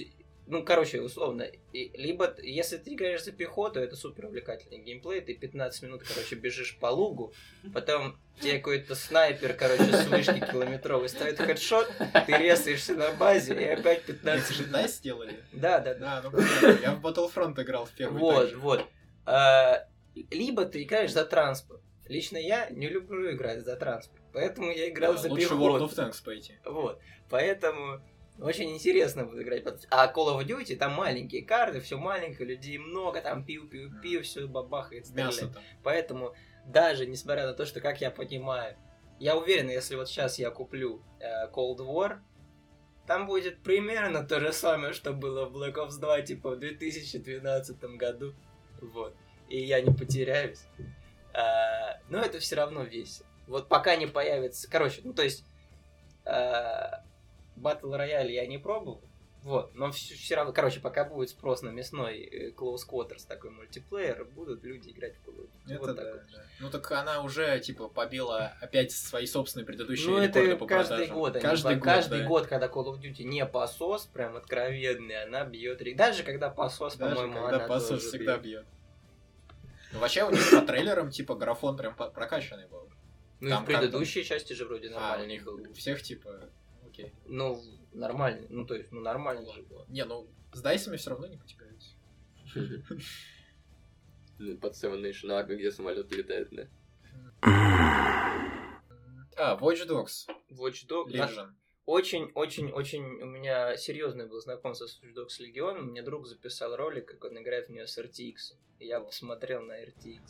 [0.48, 5.34] Ну, короче, условно, и- либо, если ты играешь за пехоту, это супер увлекательный геймплей, ты
[5.34, 7.32] 15 минут, короче, бежишь по лугу,
[7.72, 11.88] потом тебе какой-то снайпер, короче, с вышки километровой ставит хедшот,
[12.26, 14.80] ты резаешься на базе, и опять 15 Это же минут.
[14.80, 15.44] DICE сделали?
[15.52, 16.22] Да, да, да.
[16.22, 16.38] Да, ну.
[16.82, 18.84] Я в Battlefront играл в первый Вот, вот.
[19.24, 19.86] А,
[20.30, 21.80] либо ты играешь за транспорт.
[22.08, 25.62] Лично я не люблю играть за транспорт, поэтому я играл Да, за Лучше пехоту.
[25.62, 26.54] World of Tanks пойти.
[26.64, 27.00] Вот.
[27.30, 28.00] Поэтому
[28.38, 29.64] Очень интересно будет играть.
[29.90, 35.08] А Call of Duty там маленькие карты, все маленькое, людей много, там пиу-пиу-пиу, все бабахает,
[35.10, 35.54] Мясо стреляет.
[35.54, 35.62] там.
[35.82, 36.34] Поэтому
[36.66, 38.76] даже несмотря на то, что, как я понимаю,
[39.20, 42.18] я уверен, если вот сейчас я куплю э, Cold War,
[43.06, 47.80] там будет примерно то же самое, что было в Black Ops 2, типа в 2012
[47.96, 48.34] году.
[48.80, 49.14] Вот.
[49.48, 50.64] И я не потеряюсь.
[51.34, 53.26] А, но это все равно весело.
[53.46, 54.68] Вот пока не появится...
[54.70, 55.44] Короче, ну то есть...
[56.24, 59.02] Battle Royale я не пробовал.
[59.42, 64.24] Вот, но все, равно, короче, пока будет спрос на мясной э, Close Quarters такой мультиплеер,
[64.24, 65.74] будут люди играть в Call of Duty.
[65.74, 66.20] Это Вот да, вот.
[66.32, 66.42] да.
[66.60, 70.90] Ну так она уже, типа, побила опять свои собственные предыдущие Ну, рекорды это по каждый
[71.08, 71.14] продажам.
[71.16, 71.34] год.
[71.34, 72.26] они Каждый по- год, каждый да.
[72.28, 75.82] год, когда Call of Duty не посос, прям откровенный, она бьет.
[75.82, 78.42] рек- Даже когда посос, Даже по-моему, когда она пасос тоже всегда бьет.
[78.62, 78.66] бьет.
[79.92, 82.88] Ну, вообще, у них по трейлерам, типа, графон прям прокачанный был.
[83.40, 85.60] Ну и в предыдущей части же вроде А, у нормально них был.
[85.68, 86.48] у всех, типа,
[86.86, 87.12] окей.
[87.26, 87.60] Ну,
[87.92, 88.46] нормально.
[88.50, 89.84] Ну, то есть, ну, нормально же было.
[89.88, 91.90] Не, ну, с дайсами все равно не потягаются.
[94.38, 96.68] Ну, Под Seven Nation Army, где самолет летает, да.
[99.36, 101.10] А, Watch Dogs, Watch Dogs.
[101.10, 101.52] Legion.
[101.84, 105.80] Очень-очень-очень у меня серьезное было знакомство с Watch Dogs Legion.
[105.80, 108.56] Мне друг записал ролик, как он играет в нее с RTX.
[108.78, 110.20] И я посмотрел на RTX.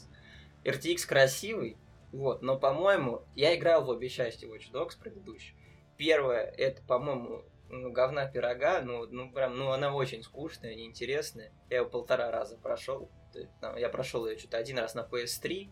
[0.64, 1.76] RTX красивый,
[2.12, 5.56] вот, но, по-моему, я играл в обе части Watch Dogs предыдущие.
[5.96, 11.52] Первая, это, по-моему, ну, говна пирога, ну, ну, прям, ну, она очень скучная, неинтересная.
[11.70, 13.10] Я ее полтора раза прошел.
[13.76, 15.70] Я прошел ее что-то один раз на PS3.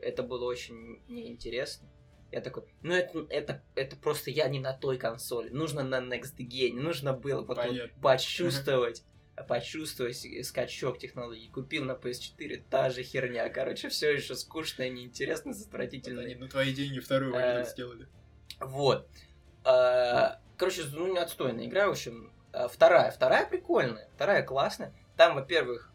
[0.00, 1.88] Это было очень неинтересно.
[2.32, 5.50] Я такой, ну это, это, это просто я не на той консоли.
[5.50, 6.74] Нужно на Next Gen.
[6.74, 9.04] Нужно было вот, вот почувствовать,
[9.46, 11.50] почувствовать скачок технологий.
[11.50, 13.48] Купил на PS4, та же херня.
[13.50, 16.22] Короче, все еще скучно, неинтересно, отвратительно.
[16.22, 18.08] они на твои деньги вторую Э, Dogs сделали.
[18.60, 19.06] Вот.
[19.64, 22.32] А, Короче, ну не отстойная игра, в общем.
[22.52, 23.10] А, Вторая.
[23.10, 24.08] Вторая прикольная.
[24.14, 24.94] Вторая классная.
[25.16, 25.91] Там, во-первых,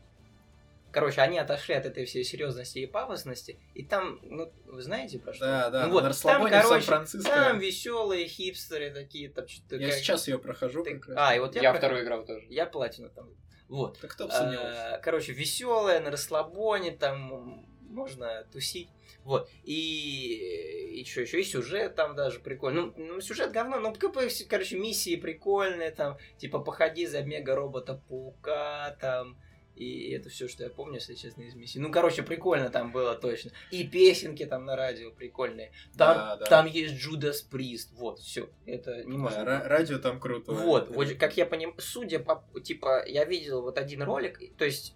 [0.92, 3.60] короче, они отошли от этой всей серьезности и пафосности.
[3.74, 5.46] И там, ну, вы знаете про что?
[5.46, 7.30] Да, да, ну, вот, на там, расслабоне короче, Сан-Франциско.
[7.30, 9.76] там веселые хипстеры такие, там что-то.
[9.78, 10.84] Я как- сейчас ее прохожу.
[10.84, 11.18] ты- как раз.
[11.20, 12.46] А, и вот я, Я про- вторую играл тоже.
[12.50, 13.30] Я платину там.
[13.68, 14.00] Вот.
[14.00, 14.96] Так кто бы сомневался.
[14.96, 18.90] А, Короче, веселая, на расслабоне, там можно тусить.
[19.24, 19.50] Вот.
[19.64, 21.42] И, и что еще?
[21.42, 22.82] И сюжет там даже прикольный.
[22.84, 29.38] Ну, ну, сюжет говно, ну, короче, миссии прикольные, там, типа, походи за мега-робота-паука, там,
[29.78, 31.80] и это все, что я помню, если честно, из миссии.
[31.80, 33.52] Ну, короче, прикольно там было точно.
[33.72, 35.72] И песенки там на радио прикольные.
[35.98, 36.46] Там, Да, да.
[36.46, 37.92] там есть Джудас Прист.
[37.94, 38.50] Вот, все.
[38.66, 39.40] Это не Да, можно.
[39.42, 40.52] ра- радио там круто.
[40.52, 44.96] Вот, вот, как я понимаю, судя по, типа, я видел вот один ролик, то есть,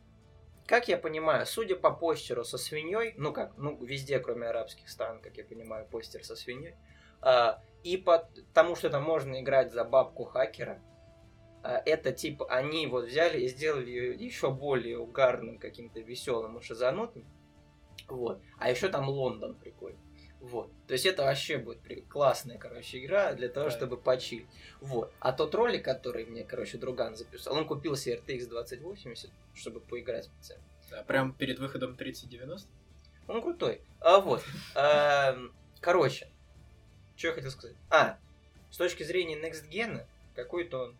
[0.65, 5.19] как я понимаю, судя по постеру со свиньей, ну как, ну везде, кроме арабских стран,
[5.21, 6.75] как я понимаю, постер со свиньей,
[7.21, 10.81] а, и по тому, что там можно играть за бабку хакера,
[11.63, 17.25] это типа они вот взяли и сделали ее еще более угарным, каким-то веселым и шизанутым.
[18.07, 18.41] Вот.
[18.57, 19.99] А еще там Лондон прикольный.
[20.39, 20.71] Вот.
[20.87, 23.71] То есть это вообще будет классная, короче, игра для того, Да.
[23.71, 24.47] чтобы почилить.
[24.79, 25.13] Вот.
[25.19, 30.25] А тот ролик, который мне, короче, друган записал, он купил себе RTX 2080, чтобы поиграть
[30.25, 30.63] специально.
[30.89, 32.67] Да, прям перед выходом 3090.
[33.27, 33.81] Он крутой.
[33.99, 34.43] А вот.
[34.75, 36.27] Эм, Короче,
[37.15, 37.75] что я хотел сказать?
[37.89, 38.17] А,
[38.71, 40.95] с точки зрения Next Gen, какой-то он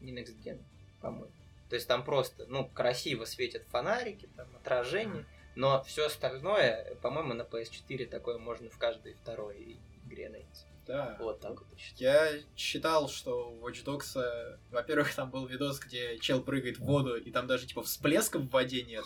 [0.00, 0.62] не Next Gen,
[1.00, 1.32] по-моему.
[1.68, 7.42] То есть там просто, ну, красиво светят фонарики, там отражение, но все остальное, по-моему, на
[7.42, 10.64] PS4 такое можно в каждой второй игре найти.
[10.86, 11.16] Да.
[11.20, 12.38] Вот так вот я считаю.
[12.38, 16.84] Я читал, что у Watch Dogs, э, во-первых, там был видос, где чел прыгает в
[16.84, 19.04] воду, и там даже типа всплеска в воде нет.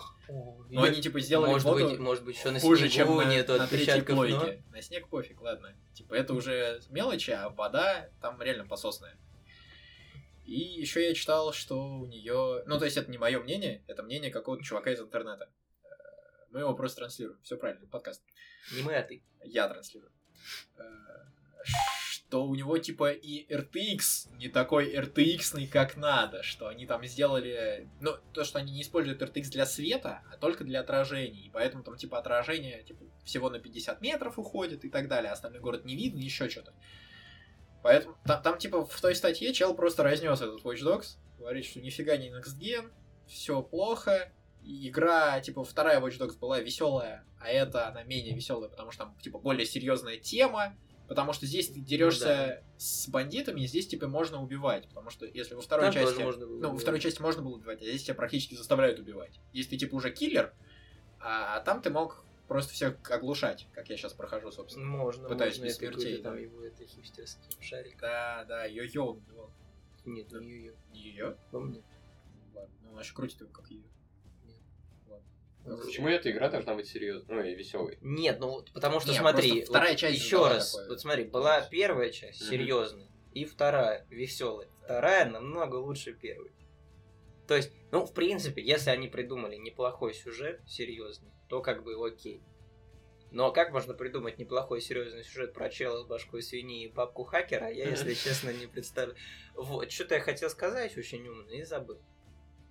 [0.70, 3.30] Но они типа сделали может воду быть, может быть, еще на хуже, снегу чем на,
[3.30, 4.62] нету на третьей отпечатков, но- плойке.
[4.70, 5.74] На снег пофиг, ладно.
[5.92, 9.18] Типа это уже мелочи, а вода там реально пососная.
[10.44, 14.02] И еще я читал, что у нее, ну то есть это не мое мнение, это
[14.02, 15.50] мнение какого-то чувака из интернета.
[15.84, 15.88] Э,
[16.50, 17.40] Мы его просто транслируем.
[17.42, 18.22] Все правильно, подкаст.
[18.76, 19.22] Не мы, а ты.
[19.42, 20.12] Я транслирую.
[20.76, 20.82] Э,
[22.10, 27.88] Что у него типа и RTX не такой RTX, как надо, что они там сделали,
[28.00, 31.84] ну, то, что они не используют RTX для света, а только для отражений, и поэтому
[31.84, 35.84] там типа отражение типа, всего на 50 метров уходит и так далее, а остальной город
[35.86, 36.74] не видно, еще что-то.
[37.84, 41.82] Поэтому там, там, типа в той статье чел просто разнес этот Watch Dogs, говорит, что
[41.82, 42.90] нифига не Next Gen,
[43.26, 48.70] все плохо, и игра, типа, вторая Watch Dogs была веселая, а эта она менее веселая,
[48.70, 50.74] потому что там, типа, более серьезная тема,
[51.08, 55.60] потому что здесь ты дерешься с бандитами, здесь, типа, можно убивать, потому что если во
[55.60, 56.22] второй Там части...
[56.22, 56.80] можно было ну, во убивать.
[56.80, 59.38] второй части можно было убивать, а здесь тебя практически заставляют убивать.
[59.52, 60.54] Здесь ты, типа, уже киллер,
[61.20, 64.86] а, а там ты мог просто всех оглушать, как я сейчас прохожу, собственно.
[64.86, 66.40] Можно, Пытаюсь можно, без смертей, там да.
[66.40, 67.98] его это хипстерский шарик.
[68.00, 69.50] Да, да, йо-йо он убивал.
[70.04, 70.74] Нет, не ее.
[70.92, 71.36] Не ее?
[71.50, 71.82] Помню.
[72.54, 73.84] Ладно, ну она еще крутит его как ее.
[74.44, 74.56] Нет.
[75.08, 75.26] Ладно.
[75.64, 77.36] Ну, Почему эта игра должна быть серьезной?
[77.36, 77.98] Ну, и веселой.
[78.02, 80.88] Нет, ну вот потому что Не, смотри, вторая вот часть еще раз, такое.
[80.88, 82.50] вот смотри, была первая часть Мгм.
[82.50, 84.68] серьезная и вторая веселая.
[84.84, 86.52] Вторая намного лучше первой.
[87.46, 92.42] То есть, ну, в принципе, если они придумали неплохой сюжет, серьезный, то как бы окей.
[93.30, 97.68] Но как можно придумать неплохой серьезный сюжет про чела с башкой свиньи и бабку хакера,
[97.68, 99.18] я, если честно, не представляю.
[99.54, 102.00] Вот, что-то я хотел сказать очень умно и забыл.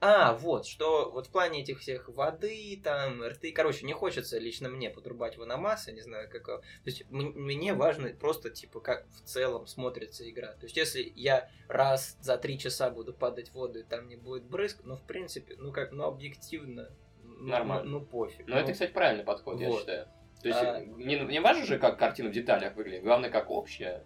[0.06, 4.68] А, вот, что вот в плане этих всех воды, там, рты, короче, не хочется лично
[4.68, 6.46] мне подрубать ваномасса, не знаю, как...
[6.46, 10.56] То есть мне важно просто, типа, как в целом смотрится игра.
[10.56, 14.18] То есть если я раз за три часа буду падать в воду, и там не
[14.18, 16.90] будет брызг, ну, в принципе, ну, как, ну, объективно,
[17.24, 17.86] ну, Нормально.
[17.86, 18.46] Ну, ну, пофиг.
[18.46, 19.80] Но Ну, это, кстати, правильный подход, я вот.
[19.80, 20.08] считаю.
[20.42, 24.04] То есть, А- не, не важно же, как картина в деталях выглядит, главное, как общая.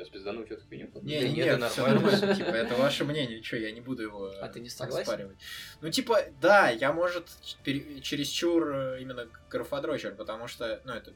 [0.00, 0.88] Сейчас пиздану что-то хуйню.
[1.02, 2.34] Не, не, нет, все нормально.
[2.34, 5.02] Типа, это ваше мнение, что я не буду его А ты не э, согласен?
[5.02, 5.36] оспаривать.
[5.82, 7.28] Ну, типа, да, я, может,
[7.64, 11.12] пере- чересчур э, именно графодрочер, потому что, ну, это,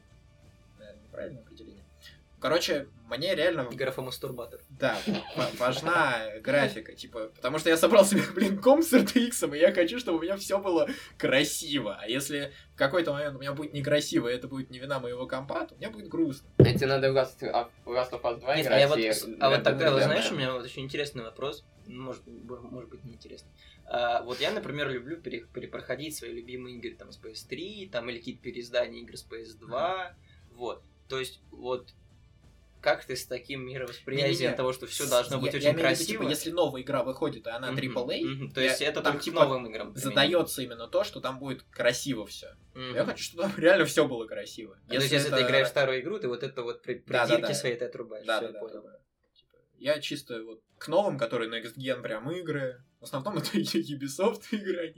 [0.77, 1.74] наверное, неправильное определение.
[2.45, 4.61] Короче, мне реально, Графомастурбатор.
[4.69, 4.95] да,
[5.35, 9.73] ва- важна графика, типа, потому что я собрал себе, блин, ком с RTX, и я
[9.73, 11.97] хочу, чтобы у меня все было красиво.
[11.99, 15.25] А если в какой-то момент у меня будет некрасиво, и это будет не вина моего
[15.25, 16.47] компа, то у меня будет грустно.
[16.59, 18.79] Тебе надо в Last of в Last of Us 2 Нет, а, играть.
[18.81, 21.65] я вот, и- а вот да, тогда, вот знаешь, у меня вот очень интересный вопрос,
[21.87, 23.49] может, может быть, неинтересный.
[23.87, 28.19] А, вот я, например, люблю пере- перепроходить свои любимые игры там с PS3, там, или
[28.19, 30.13] какие-то переиздания игр с PS2,
[30.51, 30.83] вот.
[31.09, 31.89] То есть, вот,
[32.85, 34.55] как ты с таким мировосприятием Не-не-не.
[34.55, 36.07] того, что все должно быть Я- очень я в виду, красиво?
[36.07, 38.51] типа, если новая игра выходит, и она AAA, мгм.
[38.51, 39.95] То я- есть это там, только типа, новым играм.
[39.95, 42.55] задается именно то, что там будет красиво все.
[42.75, 42.93] Мгм.
[42.93, 44.77] Я хочу, чтобы там реально все было красиво.
[44.85, 47.33] А, то есть, если ты играешь старую игру, ты вот это вот при- Да, да,
[47.33, 47.53] придирки да.
[47.55, 48.25] свои ты отрубаешь.
[48.27, 48.83] Да, да, да, понял.
[48.83, 48.99] да.
[49.33, 52.83] Типа, Я чисто вот к новым, которые Next Gen прям игры.
[52.99, 54.93] В основном это Ubisoft игры.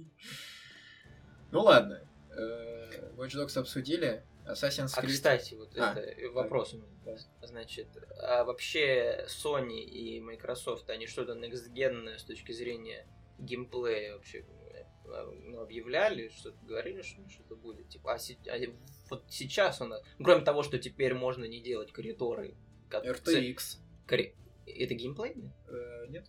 [1.52, 2.02] Ну ладно.
[2.38, 4.24] Э, Watch Dogs обсудили.
[4.52, 5.08] Assassin's А Creed.
[5.14, 6.88] кстати, вот А, это вопрос у меня.
[7.06, 7.18] Да.
[7.48, 7.88] Значит,
[8.22, 13.08] а вообще Sony и Microsoft, они что-то next с точки зрения
[13.40, 14.46] геймплея вообще
[15.10, 17.88] э, ну, объявляли, что-то говорили, что что-то будет.
[17.90, 18.58] Типа, а, се- а
[19.10, 22.56] вот сейчас у нас, кроме того, что теперь можно не делать коридоры,
[22.90, 23.78] как- RTX.
[24.08, 25.36] кори- Это геймплей?
[25.70, 26.28] Э, Нет?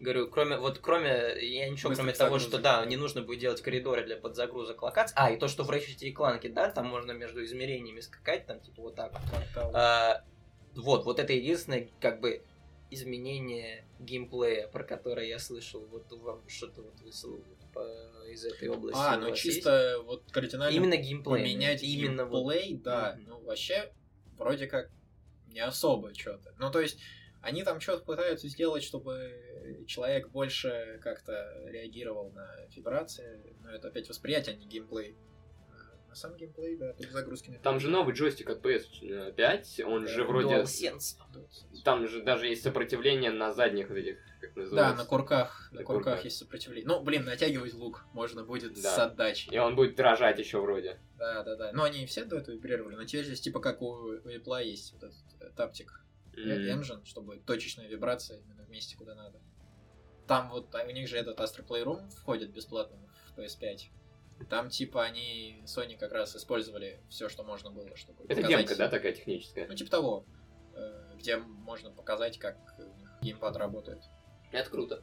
[0.00, 4.04] Говорю, кроме, вот кроме, я ничего, кроме того, что да, не нужно будет делать коридоры
[4.04, 5.14] для подзагрузок локаций.
[5.18, 8.60] А, и то, что в Ratchet и Clank, да, там можно между измерениями скакать, там,
[8.60, 9.12] типа, вот так.
[9.74, 10.22] А,
[10.76, 12.44] вот, вот это единственное, как бы,
[12.90, 17.42] изменение геймплея, про которое я слышал, вот вам что-то вот выслал
[17.74, 18.98] по- из этой области.
[19.00, 20.32] А, ну чисто вот есть?
[20.32, 21.42] кардинально Именно геймплей.
[21.42, 22.52] поменять именно вот.
[22.52, 23.14] геймплей, да.
[23.16, 23.28] Мгм.
[23.28, 23.92] Ну, вообще,
[24.36, 24.90] вроде как
[25.48, 26.54] не особо что-то.
[26.58, 26.98] Ну, то есть,
[27.42, 33.56] они там что-то пытаются сделать, чтобы человек больше как-то реагировал на вибрации.
[33.62, 35.16] Но это опять восприятие, а не геймплей.
[35.70, 37.62] А На сам геймплей, да, тут загрузки нет.
[37.62, 40.54] Там же новый джойстик от PS5, он же Да, вроде...
[40.62, 41.16] DualSense.
[41.84, 44.96] Там же даже есть сопротивление на задних этих, как Да, называется.
[44.96, 45.68] на курках.
[45.72, 46.24] На На курках курках.
[46.24, 46.88] есть сопротивление.
[46.88, 48.94] Ну, блин, натягивать лук можно будет Да.
[48.94, 49.52] с отдачей.
[49.54, 50.98] И он будет дрожать еще вроде.
[51.18, 51.72] Да, да, да.
[51.72, 52.94] Но они все до этого вибрировали.
[52.96, 55.92] Но теперь здесь типа как у, у Apple есть вот этот э, таптик
[56.44, 56.80] М.
[56.80, 59.40] engine, чтобы точечная вибрация именно в месте, куда надо.
[60.26, 63.90] Там вот, а у них же этот Astro Playroom входит бесплатно в PS5.
[64.48, 68.76] Там типа они, Sony как раз использовали все, что можно было, чтобы Это показать- демка,
[68.76, 69.66] да, такая техническая?
[69.66, 70.26] Ну, типа того,
[70.74, 74.02] э, где можно показать, как у них геймпад работает.
[74.52, 75.02] Это круто.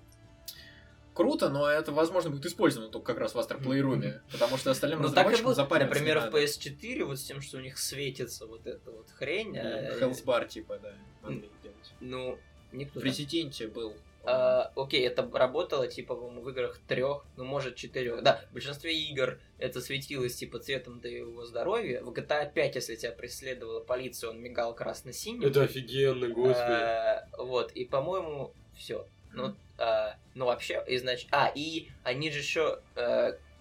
[1.15, 4.99] Круто, но это, возможно, будет использовано только как раз в Astro Playroom, потому что остальным
[4.99, 6.37] Ну разработчикам вот, запариваться например, в надо.
[6.41, 9.57] PS4 вот с тем, что у них светится вот эта вот хрень.
[9.57, 11.93] а, Bar, типа, да, могли делать.
[12.01, 12.37] Ну,
[12.73, 13.95] никто В Резиденте был.
[14.25, 18.23] А, окей, это работало, типа, по-моему, в играх трех, ну, может, четырех.
[18.23, 22.01] Да, в большинстве игр это светилось, типа, цветом твоего здоровья.
[22.01, 25.43] В GTA 5, если тебя преследовала полиция, он мигал красно-синим.
[25.61, 26.27] офигенно,
[26.59, 29.07] А, вот, и, по-моему, все.
[29.33, 31.27] Ну, а, ну, вообще, и значит...
[31.31, 32.81] А, и они же еще...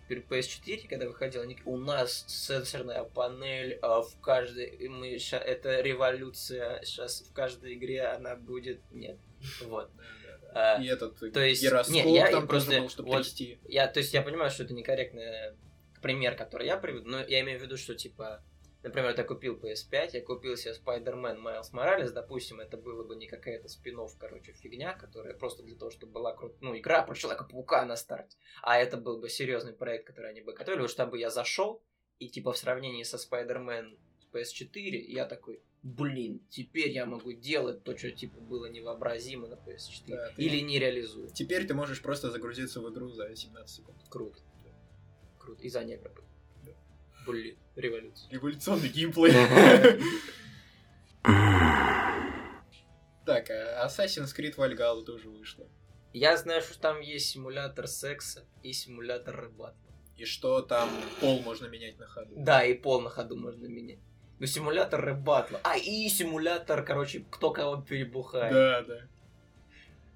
[0.06, 4.88] перед PS4, когда выходил, они у нас сенсорная панель а, в каждой...
[4.88, 6.82] Мы, ща- это революция.
[6.84, 8.80] Сейчас в каждой игре она будет...
[8.92, 9.16] Нет.
[9.62, 9.90] Вот.
[10.54, 13.58] А, И этот то есть- гироскоп не, я там просто- был, чтобы вот- трясти.
[13.66, 15.54] я, то есть я понимаю, что это некорректный
[16.02, 18.42] пример, который я приведу, но я имею в виду, что типа,
[18.84, 23.26] например, я купил PS5, я купил себе Spider-Man Miles Morales, допустим, это было бы не
[23.26, 26.54] какая-то спин короче, фигня, которая просто для того, чтобы была крут...
[26.60, 30.52] ну, игра про Человека-паука на старте, а это был бы серьезный проект, который они бы
[30.52, 31.82] готовили, вот чтобы я зашел,
[32.18, 33.98] и типа в сравнении со Spider-Man
[34.32, 40.04] PS4, я такой, блин, теперь я могу делать то, что типа было невообразимо на PS4.
[40.08, 41.30] Да, ты- Или не реализую.
[41.30, 43.98] Теперь ты можешь просто загрузиться в игру за 17 секунд.
[44.08, 44.40] Круто.
[45.38, 45.62] Круто.
[45.62, 46.10] И за негра.
[47.26, 48.30] Блин, революция.
[48.30, 49.32] Революционный геймплей.
[53.24, 55.66] Так, а Assassin's Creed Valhalla тоже вышла.
[56.12, 59.92] Я знаю, что там есть симулятор секса и симулятор рыбатла.
[60.16, 60.88] И что там
[61.20, 62.34] пол можно менять на ходу.
[62.36, 63.98] Да, и пол на ходу можно менять.
[64.38, 65.60] Ну, симулятор рыбатла.
[65.64, 68.52] А, и симулятор, короче, кто кого перебухает.
[68.52, 69.08] Да, да.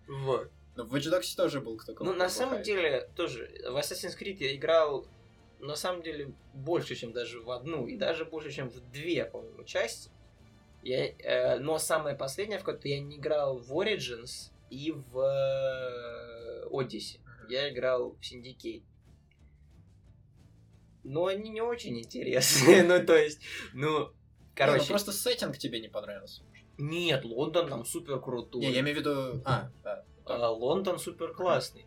[0.06, 0.50] Вот.
[0.76, 4.36] Но в Watch Dogs тоже был кто Ну, на самом деле, тоже, в Assassin's Creed
[4.38, 5.06] я играл,
[5.60, 9.64] на самом деле, больше, чем даже в одну, и даже больше, чем в две, по-моему,
[9.64, 10.10] части.
[10.82, 16.66] Я, э, но самое последнее, в которое я не играл в Origins и в э,
[16.70, 17.20] Odyssey.
[17.48, 18.84] Я играл в Syndicate.
[21.02, 23.40] Но они не очень интересные, ну, то есть,
[23.72, 24.12] ну,
[24.58, 24.88] Короче, короче...
[24.88, 26.42] просто сеттинг тебе не понравился.
[26.78, 28.60] Нет, Лондон там супер крутой.
[28.60, 29.42] Не, я имею в виду...
[29.44, 30.04] А, да.
[30.24, 31.86] А, Лондон супер классный.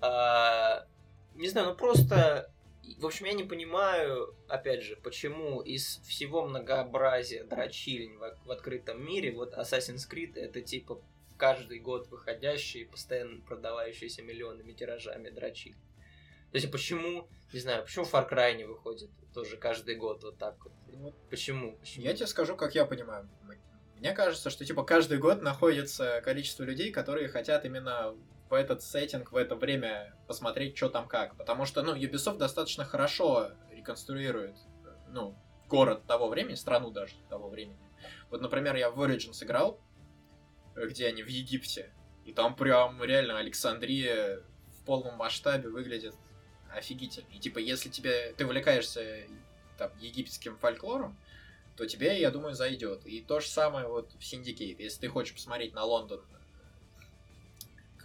[0.00, 0.86] А,
[1.34, 2.50] не знаю, ну просто,
[2.98, 9.04] в общем, я не понимаю, опять же, почему из всего многообразия дрочильни в, в открытом
[9.04, 11.02] мире, вот Assassin's Creed это типа
[11.36, 15.80] каждый год выходящий, постоянно продавающийся миллионными тиражами дрочильни.
[16.52, 20.56] То есть почему, не знаю, почему Far Cry не выходит тоже каждый год вот так
[20.64, 20.72] вот?
[20.86, 21.76] Вот Почему?
[21.78, 22.04] Почему?
[22.04, 23.28] Я тебе скажу, как я понимаю.
[23.98, 28.14] Мне кажется, что типа каждый год находится количество людей, которые хотят именно
[28.48, 31.36] в этот сеттинг, в это время посмотреть, что там как.
[31.36, 34.56] Потому что, ну, Ubisoft достаточно хорошо реконструирует,
[35.08, 35.36] ну,
[35.68, 37.78] город того времени, страну даже того времени.
[38.30, 39.80] Вот, например, я в Origins играл,
[40.74, 41.92] где они в Египте,
[42.24, 46.14] и там прям реально Александрия в полном масштабе выглядит
[46.70, 47.28] офигительно.
[47.32, 49.26] И типа, если тебе ты увлекаешься
[49.78, 51.16] там египетским фольклором,
[51.76, 53.04] то тебе, я думаю, зайдет.
[53.06, 54.76] И то же самое вот в Syndicate.
[54.78, 56.24] Если ты хочешь посмотреть на Лондон,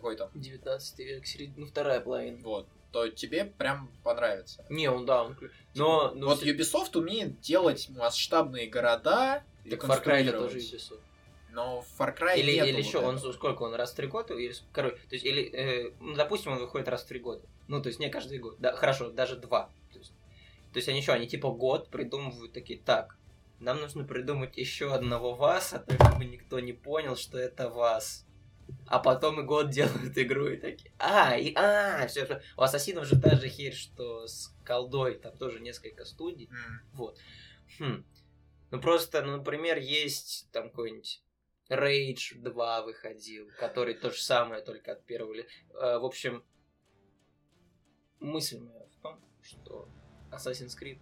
[0.02, 2.40] какой там, 19 век, середина, ну вторая половина.
[2.42, 4.66] вот, то тебе прям понравится.
[4.70, 5.38] Не, он да, он...
[5.76, 11.00] Но, но вот все- Ubisoft умеет делать масштабные города, Так Far Cry это тоже Ubisoft.
[11.52, 13.34] Но в Far Cry Или, нету или вот еще, он этого.
[13.34, 14.34] сколько он раз в три года?
[14.34, 17.42] Или, короче, то есть, или, э, ну, допустим, он выходит раз в три года.
[17.68, 18.56] Ну, то есть не каждый год.
[18.60, 19.70] Да, хорошо, даже два.
[19.92, 20.14] То есть,
[20.74, 23.18] то есть они что, они типа год придумывают такие, так,
[23.60, 28.26] нам нужно придумать еще одного вас, а то чтобы никто не понял, что это вас.
[28.88, 32.42] А потом и год делают игру и такие, а, и, а, все, все.
[32.58, 36.50] У Ассасинов же та же херь, что с колдой, там тоже несколько студий.
[36.50, 36.82] М.
[36.94, 37.18] Вот.
[37.80, 38.06] Хм.
[38.72, 41.22] Ну просто, ну, например, есть там какой-нибудь
[41.70, 45.46] Rage 2 выходил, который то же самое, только от первого ли.
[45.74, 46.44] Э, В общем,
[48.20, 49.88] мысль моя в том, что
[50.32, 51.00] Assassin's Creed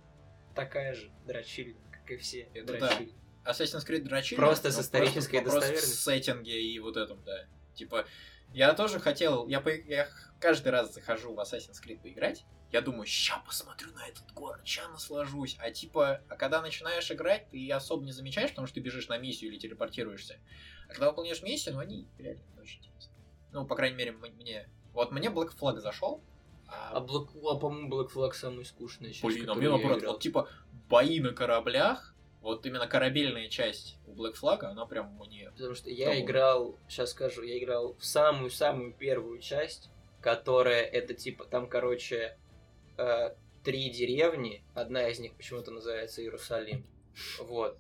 [0.56, 3.16] такая же дрочильня, как и все Это дрочильни.
[3.46, 4.38] Assassin's Creed дрочили.
[4.38, 5.96] Просто но с исторической в достоверностью.
[5.96, 7.48] сеттинге и вот этом, да.
[7.80, 8.06] Типа,
[8.54, 10.10] я тоже хотел, я, по- я
[10.42, 14.86] каждый раз захожу в Assassin's Creed поиграть, я думаю, ща посмотрю на этот город, ща
[14.90, 15.56] наслажусь.
[15.60, 19.18] А типа, а когда начинаешь играть, ты особо не замечаешь, потому что ты бежишь на
[19.18, 20.40] миссию или телепортируешься.
[20.90, 23.14] А когда выполняешь миссию, ну они реально не очень интересны.
[23.54, 24.70] Ну, по крайней мере, мне...
[24.92, 26.22] Вот мне Black Flag зашел,
[26.68, 29.24] А, а, Black, а по-моему, Black Flag самый скучный сейчас.
[29.24, 30.50] блин, а мне наоборот, вот типа
[30.90, 35.90] бои на кораблях, вот именно корабельная часть у Black Flag, она прям мне Потому что
[35.90, 36.20] я Того.
[36.22, 39.90] играл, сейчас скажу, я играл в самую-самую первую часть,
[40.22, 42.38] которая это типа, там, короче,
[42.98, 46.86] э, три деревни, одна из них почему-то называется Иерусалим.
[47.40, 47.78] Вот.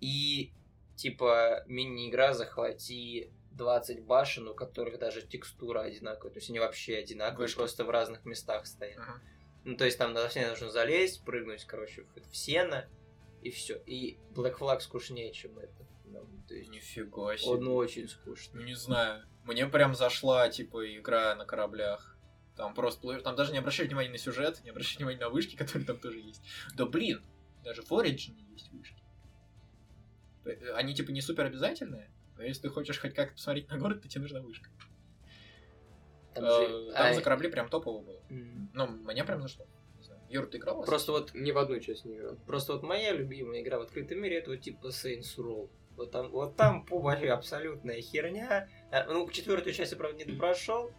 [0.00, 0.52] И
[0.96, 6.32] типа мини-игра захвати 20 башен, у которых даже текстура одинаковая.
[6.32, 7.58] То есть они вообще одинаковые, Вышки.
[7.58, 8.98] просто в разных местах стоят.
[8.98, 9.20] Ага.
[9.64, 12.88] Ну, то есть там на все нужно залезть, прыгнуть, короче, в, в сено,
[13.42, 13.76] и все.
[13.86, 15.86] И Black Flag скучнее, чем это.
[16.04, 17.50] Ну, то есть Нифига себе.
[17.50, 18.64] он очень скучный.
[18.64, 19.24] Не знаю.
[19.44, 22.16] Мне прям зашла, типа, игра на кораблях.
[22.56, 25.54] Там просто плывешь, там даже не обращай внимания на сюжет, не обращай внимания на вышки,
[25.56, 26.42] которые там тоже есть.
[26.76, 27.22] Да блин,
[27.62, 29.02] даже в Origin есть вышки.
[30.74, 34.08] Они типа не супер обязательные, но если ты хочешь хоть как-то посмотреть на город, то
[34.08, 34.70] тебе нужна вышка.
[36.34, 38.22] Там Э, же- Там а, за корабли прям топово было.
[38.30, 39.66] м, Ну, мне прям зашло.
[40.28, 40.82] Юр, ты играл?
[40.84, 42.36] Просто вот, Ни в одну часть не играл.
[42.46, 45.68] просто вот моя любимая игра в открытом мире это вот типа Saints Row.
[45.96, 48.68] Вот там, вот там вообще абсолютная херня.
[48.92, 50.92] А, Ну, четвертую часть я, правда, не прошел.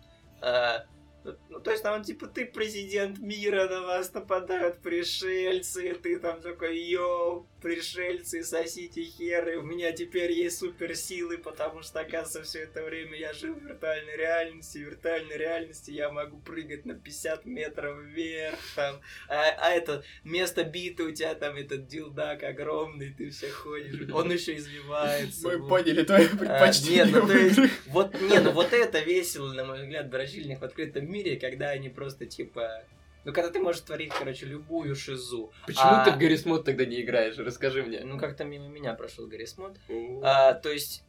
[1.25, 6.41] А, Ну, то есть там, типа, ты президент мира, на вас нападают пришельцы, ты там
[6.41, 12.83] такой, йоу, пришельцы, сосите херы, у меня теперь есть суперсилы, потому что, оказывается, все это
[12.83, 17.97] время я жил в виртуальной реальности, в виртуальной реальности я могу прыгать на 50 метров
[17.99, 23.49] вверх, там, а, а это место биты у тебя там этот дилдак огромный, ты все
[23.49, 25.47] ходишь, он еще извивается.
[25.47, 25.69] Мы вот.
[25.69, 27.05] поняли твои А, предпочтения.
[27.05, 30.63] нет, ну, то есть, вот, не, ну вот это весело, на мой взгляд, брачильник в
[30.63, 32.83] открытом мире, когда они просто типа.
[33.25, 35.51] Ну, когда ты можешь творить, короче, любую шизу.
[35.67, 37.37] Почему А- ты в Гаррис Мод тогда не играешь?
[37.37, 37.99] Расскажи мне.
[38.05, 39.77] Ну, как-то мимо меня прошел Гаррис Мод.
[39.89, 40.21] О.
[40.23, 41.03] А, то есть,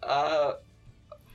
[0.00, 0.60] а,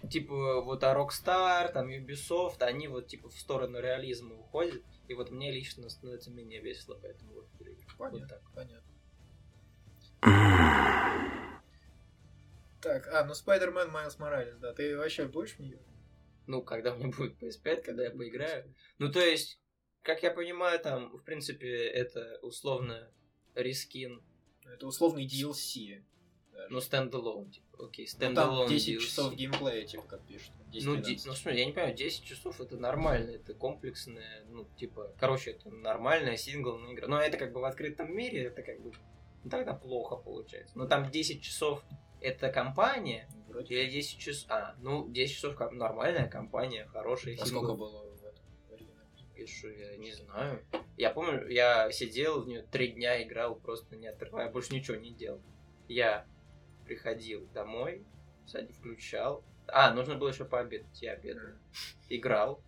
[0.10, 4.82] типа, вот а Rockstar, там, Ubisoft, они вот, типа, в сторону реализма уходят.
[5.10, 7.46] И вот мне лично становится менее весело, поэтому вот.
[7.60, 8.42] Вот Понятно, так.
[8.54, 8.92] понятно.
[12.82, 14.74] Так, а, ну Spider-Man Miles Morales, да.
[14.74, 15.80] Ты вообще будешь в нее?
[16.48, 18.74] Ну, когда у меня будет PS5, когда я поиграю.
[19.00, 19.60] Ну, то есть,
[20.02, 23.10] как я понимаю, там, в принципе, это условно
[23.56, 24.22] reskin,
[24.66, 26.04] Это условный DLC.
[26.54, 26.68] даже.
[26.70, 29.00] ну, standalone, типа, окей, Ну, standalone там 10 DLC.
[29.00, 30.52] часов геймплея, типа, как пишут.
[30.72, 34.66] 10 Ну, ди- ну, смотри, я не понимаю, 10 часов это нормально, это комплексная, ну,
[34.78, 37.08] типа, короче, это нормальная синглная игра.
[37.08, 38.92] Но это как бы в открытом мире, это как бы
[39.44, 40.78] ну, тогда плохо получается.
[40.78, 41.84] Но там 10 часов
[42.22, 43.76] это компания, Вроде.
[43.76, 44.50] или 10 часов...
[44.50, 48.46] А, ну, 10 часов как нормальная компания, хорошая А сколько было в этом
[49.48, 50.66] что, я не знаю.
[50.98, 55.12] Я помню, я сидел в нее три дня играл, просто не отрывая, больше ничего не
[55.12, 55.42] делал.
[55.88, 56.26] Я
[56.86, 58.06] приходил домой,
[58.46, 59.44] кстати, включал.
[59.68, 61.02] А, нужно было еще пообедать.
[61.02, 61.44] Я обедал.
[62.10, 62.62] Играл,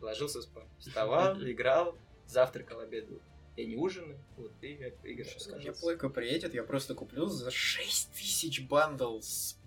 [0.00, 0.68] ложился спать.
[0.78, 1.96] Вставал, играл,
[2.26, 3.20] завтракал, обедал.
[3.58, 5.24] Я не ужинаю, вот и я играю.
[5.24, 9.58] Сейчас ко мне плойка приедет, я просто куплю за 6 тысяч бандл с?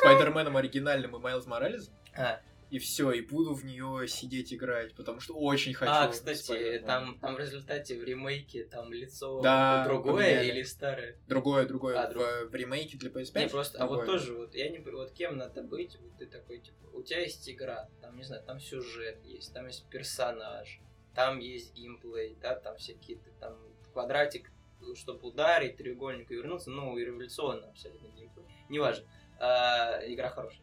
[0.00, 1.92] Спайдерменом оригинальным и Майлз Моралесом.
[2.16, 2.40] А,
[2.70, 5.90] И все, и буду в нее сидеть играть, потому что очень хочу.
[5.90, 10.48] а, кстати, там, там в результате в ремейке там лицо Да, другое поменяли.
[10.58, 11.16] или старое?
[11.26, 12.00] Другое, другое.
[12.00, 13.40] А, в, друг- в ремейке для PS5.
[13.40, 14.18] Не, просто, а вот другое.
[14.18, 17.48] тоже, вот я не вот кем надо быть, вот ты такой, типа, у тебя есть
[17.50, 20.78] игра, там, не знаю, там сюжет есть, там есть персонаж,
[21.14, 23.56] там есть геймплей, да, там всякие, там
[23.92, 24.50] квадратик,
[24.94, 29.06] чтобы ударить, треугольник и вернуться, ну, и революционно абсолютно геймплей, неважно,
[29.38, 30.62] А, игра хорошая.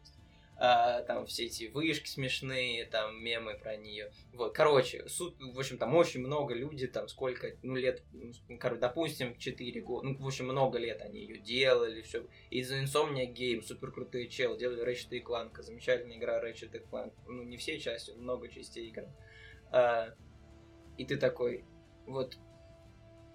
[0.62, 4.12] А, там все эти вышки смешные, там мемы про нее.
[4.34, 8.78] Вот, короче, суп, в общем, там очень много людей, там сколько, ну, лет, ну, короче,
[8.78, 12.26] допустим, 4 года, ну, в общем, много лет они ее делали, все.
[12.50, 17.14] Из Insomnia Game, супер крутые чел, делали Ratchet и Clank, замечательная игра Ratchet и Clank.
[17.26, 19.04] Ну, не все части, много частей игр.
[19.72, 20.14] А,
[21.00, 21.64] и ты такой,
[22.06, 22.36] вот,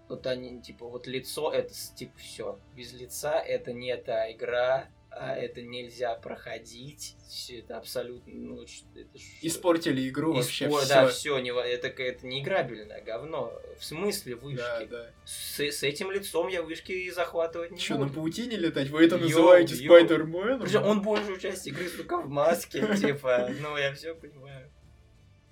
[0.08, 2.60] вот они, типа, вот лицо, это, типа, все.
[2.76, 7.16] Без лица это не та игра, а это нельзя проходить.
[7.28, 11.40] Всё Это абсолютно, ну, это ж- Испортили игру Испо- вообще Да, все.
[11.40, 13.52] все, это, это не играбельное говно.
[13.80, 14.58] В смысле вышки?
[14.58, 15.12] Да, да.
[15.26, 18.14] С, с этим лицом я вышки и захватывать не на буду.
[18.14, 18.90] паутине летать?
[18.90, 19.76] Вы это Йоу, называете.
[19.76, 20.60] Спайдерменом?
[20.62, 24.70] Причем он большую часть игры, сука, в маске, типа, ну, я все понимаю.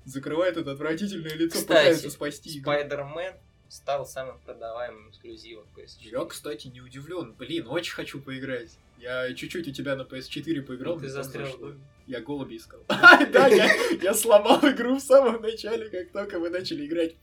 [0.06, 2.74] Закрывает это отвратительное лицо, Кстати, пытается спасти игру.
[2.74, 3.34] Спайдермен
[3.70, 6.10] стал самым продаваемым эксклюзивом PS4.
[6.12, 7.34] Я, кстати, не удивлен.
[7.34, 8.78] Блин, очень хочу поиграть.
[8.99, 10.95] Я чуть-чуть у тебя на PS4 поиграл.
[10.95, 11.80] Ну, Ты застрял доме.
[12.06, 12.82] Я голуби искал.
[13.32, 17.16] Да, я, сломал игру в самом начале, как только мы начали играть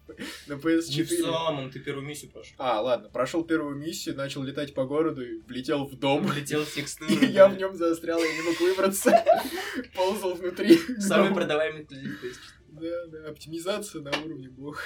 [0.46, 1.22] на Не в PS4.
[1.22, 2.54] самом, ты первую миссию прошел.
[2.58, 6.30] А, ладно, прошел первую миссию, начал летать по городу и влетел в дом.
[6.32, 7.12] Летел в текстуру.
[7.20, 9.24] И я в нем застрял, я не мог выбраться.
[9.94, 10.78] Ползал внутри.
[10.98, 12.59] Самый продаваемый эксклюзив PS4.
[12.80, 14.82] Да, да, оптимизация на уровне бог.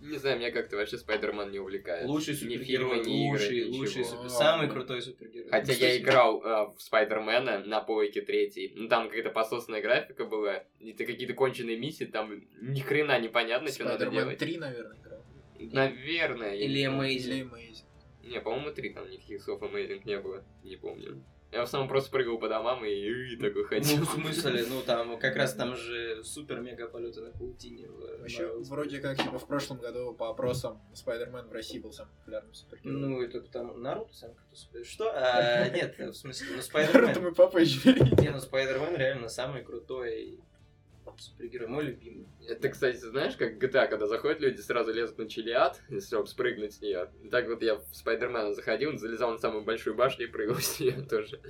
[0.00, 2.06] Не знаю, меня как-то вообще Спайдермен не увлекает.
[2.06, 3.78] Лучший Ни супергерой, фильмы, ни игры, лучший, ничего.
[3.78, 5.50] лучший супер, самый крутой супергерой.
[5.50, 8.72] Хотя Кстати, я играл э, в Спайдермена на Пойке третий.
[8.76, 10.62] Ну там какая-то пососная графика была.
[10.80, 14.38] Это какие-то конченые миссии, там ни хрена непонятно, что надо Спайдермен делать.
[14.38, 15.24] 3, наверное, играл.
[15.58, 16.54] Наверное.
[16.54, 16.86] Или.
[16.86, 17.16] Amazing.
[17.16, 17.84] Или Amazing.
[18.28, 20.44] Не, по-моему, три там никаких слов Amazing не было.
[20.62, 21.24] Не помню.
[21.50, 23.98] Я в основном просто прыгал по домам и, и такой ходил.
[23.98, 27.88] Ну, в смысле, ну там как раз там же супер-мега полеты на паутине.
[27.88, 32.12] в Вообще, вроде как, типа, в прошлом году по опросам Спайдермен в России был самым
[32.18, 33.00] популярным супергероем.
[33.00, 35.10] Ну, это там Наруто сам кто супер- Что?
[35.14, 37.22] А, нет, в смысле, ну Наруто Спайдермен.
[37.22, 38.18] мы попозже перейдем.
[38.18, 40.40] Не, ну Спайдермен реально самый крутой
[41.18, 42.26] супергерой, мой любимый.
[42.46, 46.74] Это, кстати, знаешь, как в GTA, когда заходят люди, сразу лезут на чилиад, чтобы спрыгнуть
[46.74, 47.10] с нее.
[47.30, 51.02] Так вот я в Спайдермена заходил, залезал на самую большую башню и прыгал с нее
[51.02, 51.40] тоже.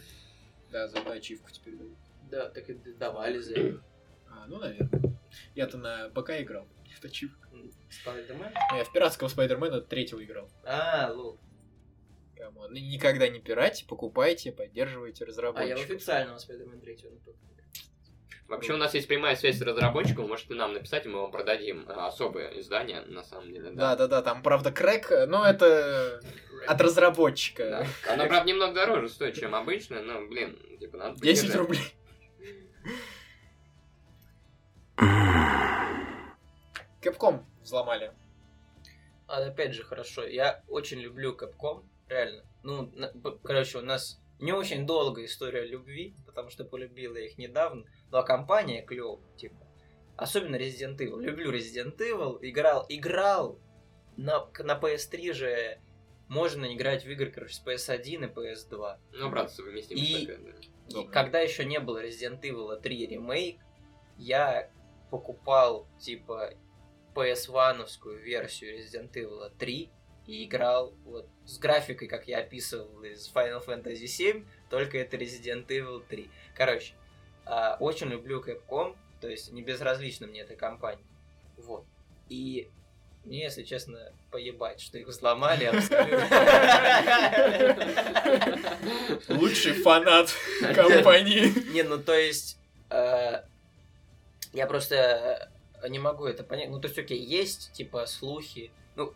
[0.70, 1.96] Да, за эту ачивку теперь дают.
[2.30, 3.82] Да, так и давали за это.
[4.30, 5.18] А, ну, наверное.
[5.54, 6.66] Я-то на ПК играл.
[7.00, 7.48] в ачивку.
[7.90, 8.52] Спайдермен?
[8.76, 10.48] Я в пиратского Спайдермена третьего играл.
[10.64, 11.38] А, lol.
[12.36, 12.70] Come on.
[12.72, 15.90] Ну, Никогда не пиратьте, покупайте, поддерживайте А я в разработчиков.
[15.90, 17.36] официального Спайдермен третьего на ПК.
[18.48, 21.30] Вообще у нас есть прямая связь с разработчиком, вы можете нам написать, и мы вам
[21.30, 23.94] продадим а, особое издание, на самом деле, да.
[23.94, 26.22] Да-да-да, там, правда, crack, но это
[26.66, 27.68] от разработчика.
[27.68, 27.86] Да.
[28.14, 31.56] Оно, правда, немного дороже стоит, чем обычно, но, блин, типа, надо 10 поддержать.
[31.56, 31.80] рублей.
[37.02, 38.12] Кэпком взломали.
[39.26, 42.44] А опять же, хорошо, я очень люблю Capcom, реально.
[42.62, 42.90] Ну,
[43.44, 48.82] короче, у нас не очень долгая история любви, потому что полюбила их недавно, но компания
[48.82, 49.56] клёвая, типа.
[50.16, 51.20] Особенно Resident Evil.
[51.20, 53.58] Люблю Resident Evil, играл, играл
[54.16, 55.80] на, на PS3 же
[56.28, 58.98] можно играть в игры, короче, с PS1 и PS2.
[59.12, 61.00] Ну, правда, совместимость И- такая, да.
[61.00, 63.60] И когда еще не было Resident Evil 3 ремейк,
[64.16, 64.70] я
[65.10, 66.54] покупал, типа,
[67.14, 67.86] PS1
[68.22, 69.90] версию Resident Evil 3
[70.28, 75.66] и играл вот с графикой, как я описывал из Final Fantasy 7, только это Resident
[75.68, 76.30] Evil 3.
[76.54, 76.92] Короче,
[77.46, 81.02] а, очень люблю Capcom, то есть не безразлична мне эта компания.
[81.56, 81.86] Вот.
[82.28, 82.68] И
[83.24, 86.28] мне, если честно, поебать, что их взломали абсолютно.
[89.28, 90.30] Лучший фанат
[90.74, 91.72] компании.
[91.72, 92.58] Не, ну то есть
[92.90, 93.42] э,
[94.52, 95.50] я просто
[95.82, 96.68] э, не могу это понять.
[96.68, 99.14] Ну то есть, окей, есть типа слухи, ну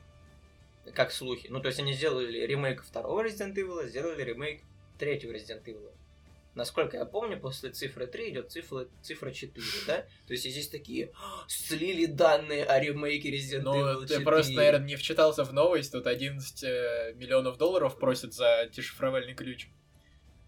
[0.94, 1.48] как слухи.
[1.48, 4.62] Ну то есть они сделали ремейк второго Resident Evil, сделали ремейк
[4.98, 5.92] третьего Resident Evil.
[6.54, 10.02] Насколько я помню, после цифры 3 идет цифра, цифра 4, да?
[10.26, 14.24] То есть здесь такие «А, слили данные о ремейке Resident Ну, Evil ты 4.
[14.24, 15.92] просто, наверное, не вчитался в новость.
[15.92, 19.68] Тут 11 э, миллионов долларов просят за дешифровальный ключ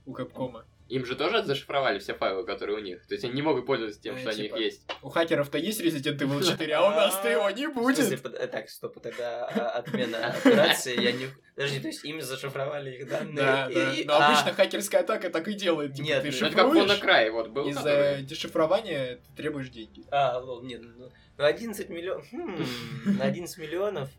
[0.04, 0.66] у Капкома.
[0.88, 3.06] Им же тоже зашифровали все файлы, которые у них.
[3.06, 4.90] То есть они не могут пользоваться тем, Ну, что они типа, их есть.
[5.02, 8.26] У хакеров-то есть Resident Evil 4, а у нас-то его не будет.
[8.26, 11.00] э, Так, стоп, тогда а, отмена операции.
[11.00, 11.28] Я не...
[11.54, 13.34] Подожди, то есть им зашифровали их данные?
[13.34, 13.70] Да,
[14.04, 15.94] Но а, обычно хакерская атака так и делает.
[15.94, 19.70] Типа, Нет, ты ну, Ну, это как шифруешь, Монокрай, вот был, из-за дешифрования ты требуешь
[19.70, 20.04] деньги.
[20.10, 22.26] А, лол, нет, ну, ну 11 миллионов...
[22.30, 22.62] Хм,
[23.06, 24.10] на 11 миллионов...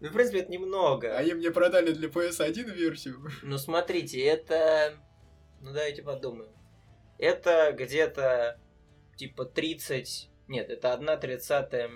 [0.00, 1.14] Ну, в принципе, это немного.
[1.14, 3.20] А им мне продали для PS1 версию.
[3.42, 4.94] Ну, смотрите, это...
[5.60, 6.50] Ну, давайте подумаем.
[7.18, 8.58] Это где-то,
[9.16, 10.28] типа, 30...
[10.48, 11.90] Нет, это 1 тридцатая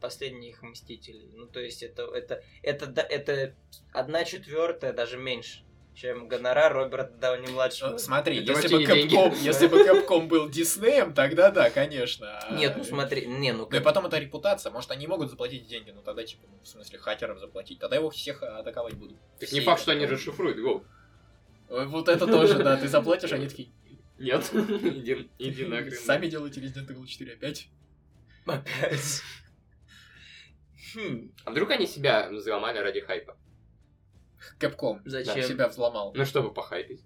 [0.00, 1.30] последних Мстителей.
[1.34, 3.54] Ну, то есть, это, это, это, да- это
[3.92, 5.62] 1 четвертая, даже меньше,
[5.94, 7.90] чем гонорар Роберта Дауни-младшего.
[7.90, 8.82] Ну, Смотри, Это если бы.
[8.82, 12.40] Capcom, если бы Capcom был Диснеем, тогда да, конечно.
[12.50, 15.90] Нет, ну смотри, не, ну Ну и потом это репутация, может они могут заплатить деньги,
[15.90, 19.18] ну тогда типа, ну, в смысле хакерам заплатить, тогда его всех атаковать будут.
[19.38, 20.84] Так не факт, что они расшифруют, гоу.
[21.70, 23.68] Вот это тоже, да, ты заплатишь, они такие,
[24.18, 25.92] Нет, иди, иди нахрен.
[25.92, 27.68] сами делайте Resident Evil 4 опять.
[28.46, 29.22] Опять.
[30.94, 33.36] Хм, А вдруг они себя взломали ради хайпа?
[34.58, 35.42] Capcom зачем?
[35.42, 36.12] себя взломал.
[36.14, 37.04] Ну, чтобы похайпить.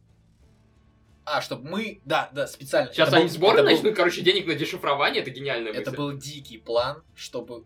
[1.26, 2.92] А, чтобы мы, да, да, специально.
[2.92, 5.90] Сейчас Это они был- сборы это был- начнут, короче, денег на дешифрование, это гениальная Это
[5.90, 7.64] был дикий план, чтобы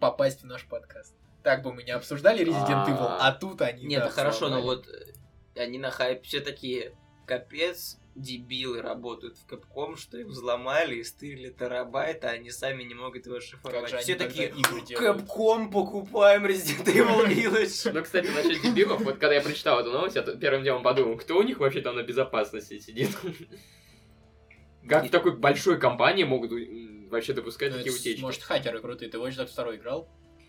[0.00, 1.14] попасть в наш подкаст.
[1.42, 2.90] Так бы мы не обсуждали Resident А.
[2.90, 3.84] Evil, а тут они...
[3.84, 5.12] Нет, да, хорошо, но вот э,
[5.56, 6.94] они на хайп все такие
[7.26, 12.94] капец, дебилы работают в Capcom, что их взломали и стырили терабайт, а они сами не
[12.94, 13.92] могут его шифровать.
[14.00, 14.50] Все такие?
[14.50, 17.92] Capcom покупаем Resident Evil Village.
[17.92, 21.38] Ну, кстати, насчет дебилов, вот когда я прочитал эту новость, я первым делом подумал, кто
[21.38, 23.10] у них вообще там на безопасности сидит?
[24.88, 26.50] Как в такой большой компании могут
[27.10, 28.20] вообще допускать Ну, такие утечки?
[28.20, 29.10] Может, хакеры крутые.
[29.10, 30.08] Ты Watch Dogs 2 играл?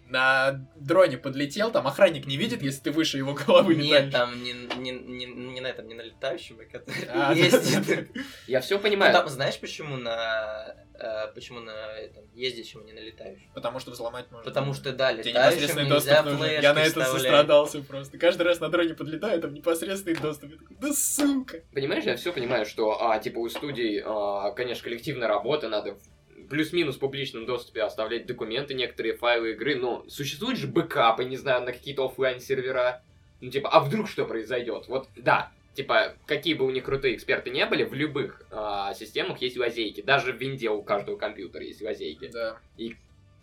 [0.09, 4.13] На дроне подлетел, там охранник не видит, если ты выше его головы Нет, летаешь.
[4.13, 8.03] там не, не, не, не на этом, не на летающем, а А, да.
[8.47, 9.13] Я все Ну, понимаю.
[9.13, 13.49] там, знаешь, почему на э, почему на этом ездящем, а не на летающем?
[13.53, 14.43] Потому что взломать можно.
[14.43, 18.17] Потому что да, летающим непосредственный нельзя доступ Я на это сострадался просто.
[18.17, 20.51] Каждый раз на дроне подлетаю, там непосредственный доступ.
[20.51, 21.61] Я такой, да сука.
[21.73, 25.97] Понимаешь, я все понимаю, что, а, типа, у студий, а, конечно, коллективная работа, надо
[26.53, 31.65] плюс-минус в публичном доступе оставлять документы, некоторые файлы игры, но существуют же бэкапы, не знаю,
[31.65, 33.01] на какие-то оффлайн сервера
[33.41, 34.87] Ну, типа, а вдруг что произойдет?
[34.87, 39.41] Вот, да, типа, какие бы у них крутые эксперты не были, в любых а, системах
[39.41, 40.01] есть лазейки.
[40.01, 42.27] Даже в винде у каждого компьютера есть лазейки.
[42.27, 42.59] Да.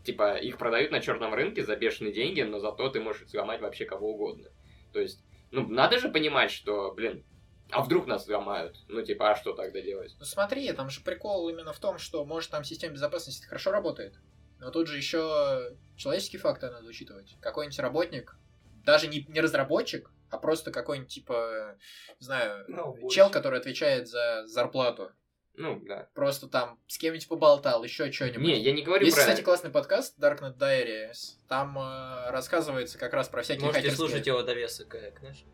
[0.04, 3.86] Типа, их продают на черном рынке за бешеные деньги, но зато ты можешь сломать вообще
[3.86, 4.50] кого угодно.
[4.92, 5.18] То есть,
[5.50, 7.24] ну, надо же понимать, что, блин,
[7.72, 8.76] а вдруг нас сломают?
[8.88, 10.14] Ну, типа, а что тогда делать?
[10.18, 14.14] Ну смотри, там же прикол именно в том, что, может, там система безопасности хорошо работает.
[14.58, 17.36] Но тут же еще человеческий фактор надо учитывать.
[17.40, 18.36] Какой-нибудь работник,
[18.84, 21.76] даже не, не разработчик, а просто какой-нибудь, типа,
[22.20, 25.10] не знаю, Ну, чел, который отвечает за зарплату.
[25.54, 26.08] Ну, да.
[26.14, 28.40] Просто там с кем-нибудь поболтал, еще что-нибудь.
[28.42, 29.22] Не, я не говорю Есть, про...
[29.24, 31.36] кстати, классный подкаст Darknet Diaries.
[31.48, 35.44] Там э, рассказывается как раз про всякие Можете хакерские- слушать его довесок, как, знаешь.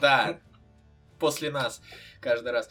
[0.00, 0.40] Да,
[1.18, 1.80] после нас
[2.20, 2.68] каждый раз.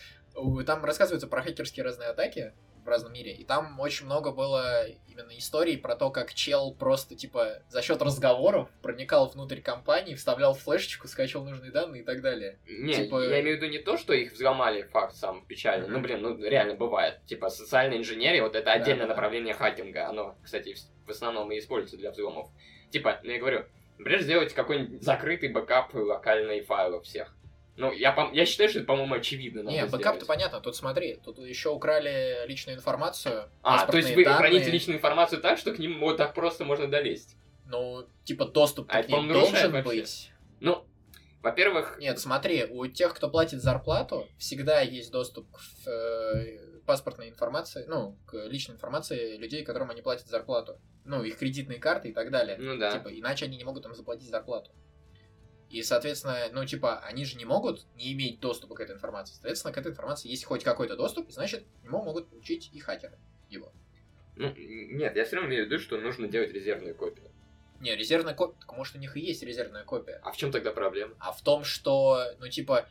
[0.66, 2.54] Там рассказывается про хакерские разные атаки.
[2.84, 3.32] в разном мире.
[3.32, 8.02] И там очень много было именно историй про то, как чел просто, типа, за счет
[8.02, 12.60] разговоров проникал внутрь компании, вставлял флешечку, скачивал нужные данные и так далее.
[12.68, 15.88] Не, Типа- я имею в виду не то, что их взломали, факт сам печальный.
[15.88, 16.04] Ну, Мгм.
[16.04, 17.22] блин, ну реально бывает.
[17.26, 19.14] Типа социальная инженерия, вот это отдельное да.
[19.14, 20.10] направление хакинга.
[20.10, 22.50] Оно, кстати, в- в основном и используется для взломов.
[22.92, 23.64] Типа, ну я говорю,
[23.98, 27.34] например, сделать какой-нибудь закрытый бэкап локальные файлов всех.
[27.76, 29.62] Ну, я, я считаю, что это, по-моему, очевидно.
[29.62, 33.50] Не, бэкап-то понятно, тут смотри, тут еще украли личную информацию.
[33.64, 34.38] А, то есть вы данные.
[34.38, 37.36] храните личную информацию так, что к ним вот так просто можно долезть.
[37.66, 39.90] Ну, типа, доступ А к ним должен вообще.
[39.90, 40.32] быть.
[40.60, 40.86] Ну,
[41.42, 47.86] во-первых, Нет, смотри, у тех, кто платит зарплату, всегда есть доступ к э, паспортной информации,
[47.88, 50.80] ну, к личной информации людей, которым они платят зарплату.
[51.06, 52.58] Ну, их кредитные карты и так далее.
[52.60, 52.92] ну да.
[52.92, 54.72] Типа, иначе они не могут им заплатить зарплату.
[55.74, 59.34] И, соответственно, ну, типа, они же не могут не иметь доступа к этой информации.
[59.34, 63.18] Соответственно, к этой информации есть хоть какой-то доступ, значит, к нему могут получить и хакеры
[63.50, 63.74] его.
[64.36, 67.28] Ну, нет, я все равно имею в виду, что нужно делать резервную копию.
[67.80, 70.22] Не, резервная копия, так может, у них и есть резервная копия.
[70.24, 71.16] А в чем тогда проблема?
[71.20, 72.88] а в том, что, ну, типа,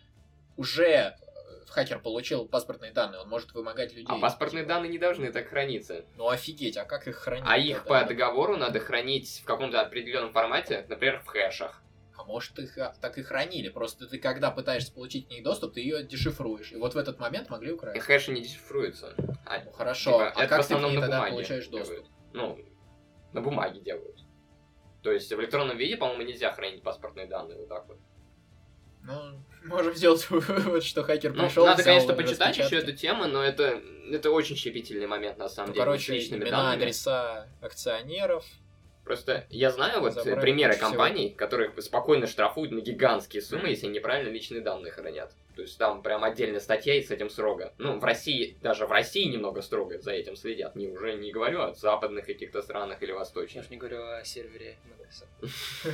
[0.57, 1.15] уже э,
[1.69, 4.09] хакер получил паспортные данные, он может вымогать людей.
[4.09, 6.05] А паспортные Типа, данные не должны так храниться.
[6.17, 7.45] Ну, офигеть, а как их хранить?
[7.47, 11.81] А их по договору надо хранить в каком-то определенном формате, например, в хэшах.
[12.23, 15.75] А может, их а, так и хранили, просто ты, когда пытаешься получить к ней доступ,
[15.75, 18.01] ты ее дешифруешь, и вот в этот момент могли И украсть.
[18.05, 19.15] хэши не дешифруются.
[19.45, 21.89] А, Ну, хорошо, типа, а как ты к ней тогда бумаге получаешь делают.
[21.89, 22.07] доступ?
[22.33, 22.59] Ну,
[23.33, 24.21] на бумаге делают.
[25.03, 27.99] То есть в электронном виде, по-моему, нельзя хранить паспортные данные вот так вот.
[29.03, 33.27] Ну, можем сделать вывод, что хакер Ну, пришел, надо, взял конечно, почитать еще эту тему,
[33.27, 36.83] но это, это очень щепетильный момент, на самом Ну, деле, короче, имена, данными.
[36.83, 38.45] адреса акционеров.
[39.05, 40.91] Просто я знаю вот Забрали примеры кучу всего.
[40.91, 43.71] компаний, которых спокойно штрафуют на гигантские суммы, Мгм.
[43.71, 45.33] если неправильно личные данные хранят.
[45.57, 47.75] То есть там прям отдельная статья и с этим строго.
[47.79, 50.77] Ну, в России, даже в России немного строго за этим следят.
[50.77, 53.65] Не, уже не говорю о западных каких-то странах или Я восточных.
[53.65, 54.77] уж не говорю о сервере.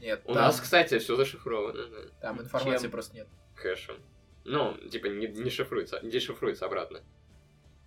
[0.00, 1.86] Нет, У нас, кстати, все зашифровано.
[2.20, 3.26] там информации просто нет.
[3.54, 3.96] Хэшем.
[4.44, 7.00] Ну, типа, не, не шифруется, не шифруется обратно.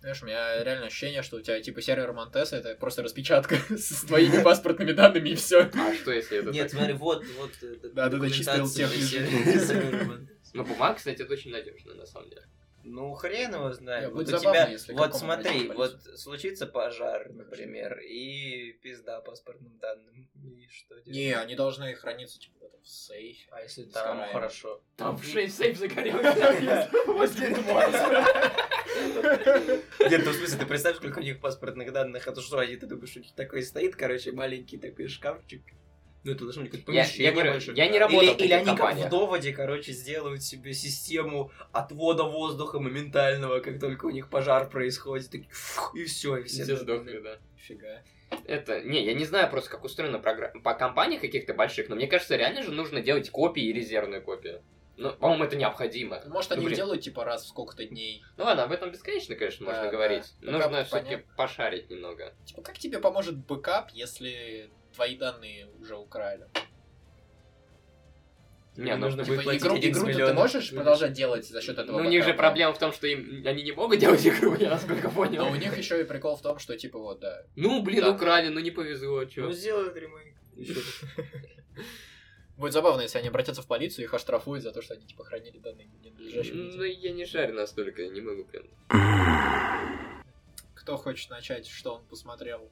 [0.00, 4.04] Знаешь, у меня реально ощущение, что у тебя типа сервер Монтеса это просто распечатка с
[4.04, 5.70] твоими паспортными данными и все.
[5.74, 7.50] А что если это Нет, смотри, вот, вот.
[7.62, 10.26] э, Да, да, да, чистый Медекса.
[10.54, 12.42] Ну, бумага, кстати, это очень надежно, на самом деле.
[12.82, 14.10] Ну, хрен его знает.
[14.10, 19.78] будет Вот у забавно, тебя, если вот смотри, вот случится пожар, например, и пизда паспортным
[19.78, 20.28] данным.
[20.42, 21.08] И что делать?
[21.08, 23.48] Не, они должны храниться типа в сейфе.
[23.52, 24.80] А если там хорошо?
[24.96, 26.90] Там в 6 сейф загорелся.
[30.10, 32.76] Нет, ну в смысле, ты представь, сколько у них паспортных данных, а то что, они,
[32.76, 35.62] ты думаешь, у них такой стоит, короче, маленький такой шкафчик.
[36.22, 37.76] Ну, это должно быть какое-то Я- помещение я говорю, большое.
[37.78, 39.06] я не работал или, в или они как компаниях.
[39.06, 45.30] в доводе, короче, сделают себе систему отвода воздуха моментального, как только у них пожар происходит,
[45.30, 46.64] так, фух, и все, и все.
[46.64, 47.38] Все сдохли, да.
[47.56, 48.02] Фига.
[48.44, 52.06] Это, не, я не знаю просто, как устроена программа по компаниях каких-то больших, но мне
[52.06, 54.62] кажется, реально же нужно делать копии и резервную копию.
[54.96, 56.22] Ну, по-моему, это необходимо.
[56.26, 56.76] Может, Ну, они блин.
[56.76, 58.22] делают типа раз в сколько-то дней.
[58.36, 59.90] Ну ладно, об этом бесконечно, конечно, Да, можно да.
[59.90, 60.34] говорить.
[60.42, 62.34] Ну, Нужно все-таки пошарить немного.
[62.44, 66.48] Типа, как тебе поможет бэкап, если твои данные уже украли?
[68.76, 71.76] Не, ну, нужно Типа, будет платить игру, 11 игру ты можешь продолжать делать за счет
[71.76, 74.54] этого Ну, у них же проблема в том, что им они не могут делать игру,
[74.54, 75.44] я насколько понял.
[75.44, 77.44] Но у них еще и прикол в том, что типа вот, да.
[77.56, 78.12] Ну, блин, Да.
[78.12, 79.46] украли, ну не повезло, чё.
[79.46, 80.36] Ну, сделают ремейк.
[82.56, 85.24] Будет забавно, если они обратятся в полицию и их оштрафуют за то, что они типа
[85.24, 88.64] хранили данные в ненадлежащем Ну, я не шарю настолько, я не могу прям.
[90.74, 92.70] Кто хочет начать, что он посмотрел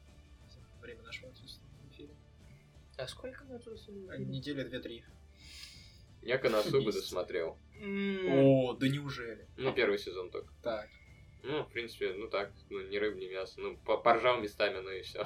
[0.50, 2.10] за время нашего отсутствия в эфире?
[2.98, 3.70] А сколько на это
[4.10, 5.04] А, Недели две-три.
[6.28, 7.58] Я Коносубу досмотрел.
[7.80, 9.48] О, да неужели?
[9.56, 10.52] Ну, первый сезон только.
[10.62, 10.86] Так.
[11.42, 13.58] Ну, в принципе, ну так, ну, ни рыб, ни мясо.
[13.60, 15.24] Ну, по- поржал местами, ну и все.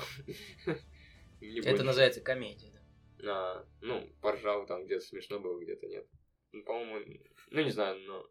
[1.41, 2.83] Это называется комедия, да.
[3.25, 6.07] А, ну, поржал там где-то смешно было, где-то нет.
[6.53, 8.25] Ну, по-моему, ну не знаю, но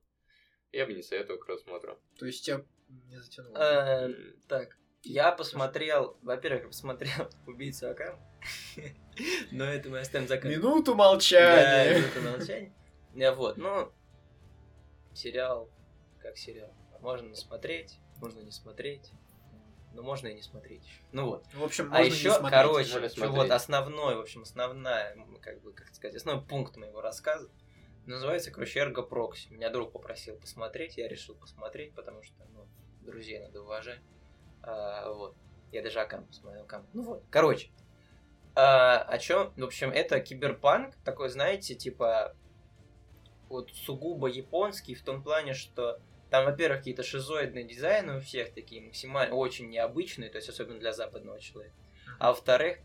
[0.71, 1.99] я бы не советовал к просмотру.
[2.17, 2.63] То есть тебя
[3.09, 3.57] не затянуло?
[3.57, 4.13] Э,
[4.47, 8.17] Так, я посмотрел, во-первых, я посмотрел «Убийцу Акам»,
[9.51, 10.51] но это мы оставим за кадром.
[10.59, 11.99] Минуту Да, молчания.
[11.99, 12.73] минута молчания.
[13.15, 13.91] Э, Вот, ну,
[15.13, 15.69] сериал,
[16.19, 16.71] как сериал.
[17.01, 19.11] Можно смотреть, можно не смотреть,
[19.93, 20.83] но можно и не смотреть.
[21.11, 21.45] Ну вот.
[21.53, 22.51] В общем, А еще, смотреть.
[22.51, 23.29] короче, смотреть.
[23.35, 27.49] вот основной, в общем, основная, как бы, как сказать, основной пункт моего рассказа
[28.05, 29.49] называется, короче, Эрго Прокси.
[29.49, 32.67] Меня друг попросил посмотреть, я решил посмотреть, потому что, ну,
[33.01, 33.99] друзей надо уважать.
[34.63, 35.35] А, вот.
[35.71, 36.85] Я даже Акам посмотрел, Акам.
[36.93, 37.69] Ну вот, короче.
[38.55, 39.53] А, о чем?
[39.57, 42.35] В общем, это киберпанк, такой, знаете, типа,
[43.49, 45.99] вот сугубо японский, в том плане, что
[46.31, 50.93] Там, во-первых, какие-то шизоидные дизайны у всех такие максимально очень необычные, то есть особенно для
[50.93, 51.75] западного человека.
[52.19, 52.77] А во-вторых,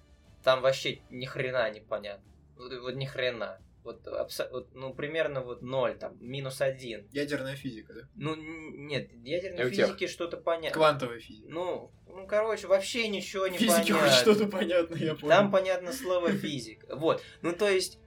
[0.42, 2.24] там вообще ни хрена непонятно.
[2.56, 3.60] Вот, вот ни хрена.
[3.86, 7.08] Вот, абсо- вот, ну, примерно вот ноль, там, минус один.
[7.12, 8.00] Ядерная физика, да?
[8.16, 9.86] Ну, нет, ядерной Эутех.
[9.86, 10.74] физики что-то понятно.
[10.76, 11.48] Квантовая физика.
[11.48, 14.10] Ну, ну, короче, вообще ничего не Физики хоть понятно.
[14.10, 15.28] что-то понятно, я понял.
[15.28, 16.84] Там понятно слово физик.
[16.90, 17.22] Вот.
[17.42, 18.00] Ну, то есть,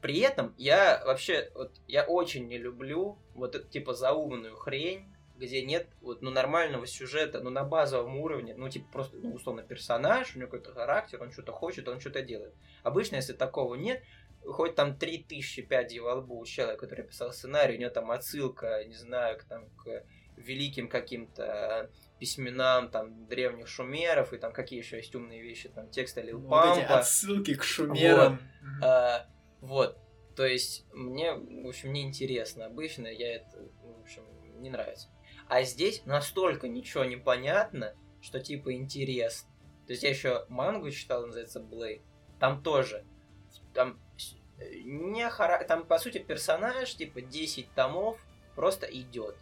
[0.00, 5.06] при этом я вообще, вот, я очень не люблю вот эту, типа, заумную хрень,
[5.36, 9.62] где нет вот, ну, нормального сюжета, ну, на базовом уровне, ну, типа, просто, ну, условно,
[9.62, 12.54] персонаж, у него какой-то характер, он что-то хочет, он что-то делает.
[12.82, 14.02] Обычно, если такого нет,
[14.44, 18.84] хоть там 3000 пядей во лбу у человека, который писал сценарий, у него там отсылка,
[18.84, 20.04] не знаю, к, там, к
[20.36, 26.22] великим каким-то письменам там древних шумеров и там какие еще есть умные вещи, там тексты
[26.22, 26.98] Лил Ну, Вот Пампа.
[26.98, 28.40] отсылки к шумерам.
[28.60, 28.84] Мгм.
[28.84, 29.26] А,
[29.60, 29.98] вот.
[30.34, 34.24] То есть мне, в общем, неинтересно обычно, я это, в общем,
[34.62, 35.08] не нравится.
[35.48, 39.50] А здесь настолько ничего не понятно, что типа интересно.
[39.86, 42.02] То есть я еще мангу читал, называется Блейд.
[42.40, 43.04] Там тоже.
[43.74, 44.00] Там
[44.84, 45.64] не хара...
[45.64, 48.18] Там, по сути, персонаж, типа, 10 томов
[48.54, 49.36] просто идет.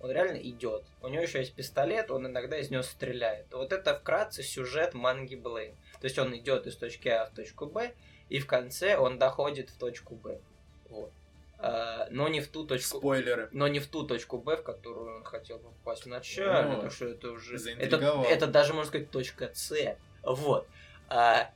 [0.00, 0.84] Он реально идет.
[1.02, 3.46] У него еще есть пистолет, он иногда из него стреляет.
[3.52, 5.74] Вот это вкратце сюжет манги Блейд.
[6.00, 7.92] То есть он идет из точки А в точку Б,
[8.28, 10.40] и в конце он доходит в точку Б.
[10.88, 11.12] Вот.
[11.58, 13.48] А, но не в ту точку Спойлеры.
[13.50, 17.06] но не в ту точку Б, в которую он хотел попасть вначале, О, потому что
[17.06, 17.56] это уже...
[17.56, 19.74] Это, это даже, можно сказать, точка С.
[20.22, 20.68] Вот.
[21.08, 21.50] А,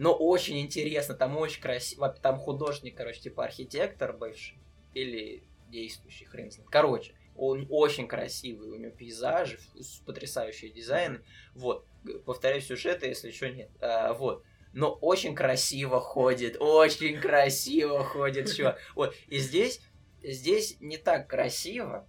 [0.00, 4.56] но очень интересно, там очень красиво, там художник, короче, типа архитектор бывший,
[4.94, 6.70] или действующий, хрен знает.
[6.70, 9.58] Короче, он очень красивый, у него пейзажи,
[10.06, 11.20] потрясающие дизайны.
[11.54, 11.84] Вот.
[12.24, 13.68] Повторяю, сюжета, если что, нет.
[13.82, 14.42] А, вот.
[14.72, 18.78] Но очень красиво ходит, очень красиво ходит, чувак.
[18.94, 19.14] Вот.
[19.28, 19.82] И здесь,
[20.22, 22.08] здесь не так красиво,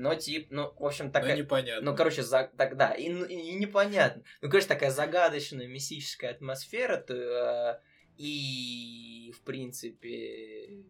[0.00, 1.36] но тип, ну, в общем, Ну, такая...
[1.36, 1.90] непонятно.
[1.90, 2.50] Ну, короче, за...
[2.56, 2.92] тогда.
[2.92, 4.22] И, и- и непонятно.
[4.40, 6.96] Ну, короче, такая загадочная, мистическая атмосфера.
[6.96, 7.80] то, э,
[8.16, 10.84] и, в принципе,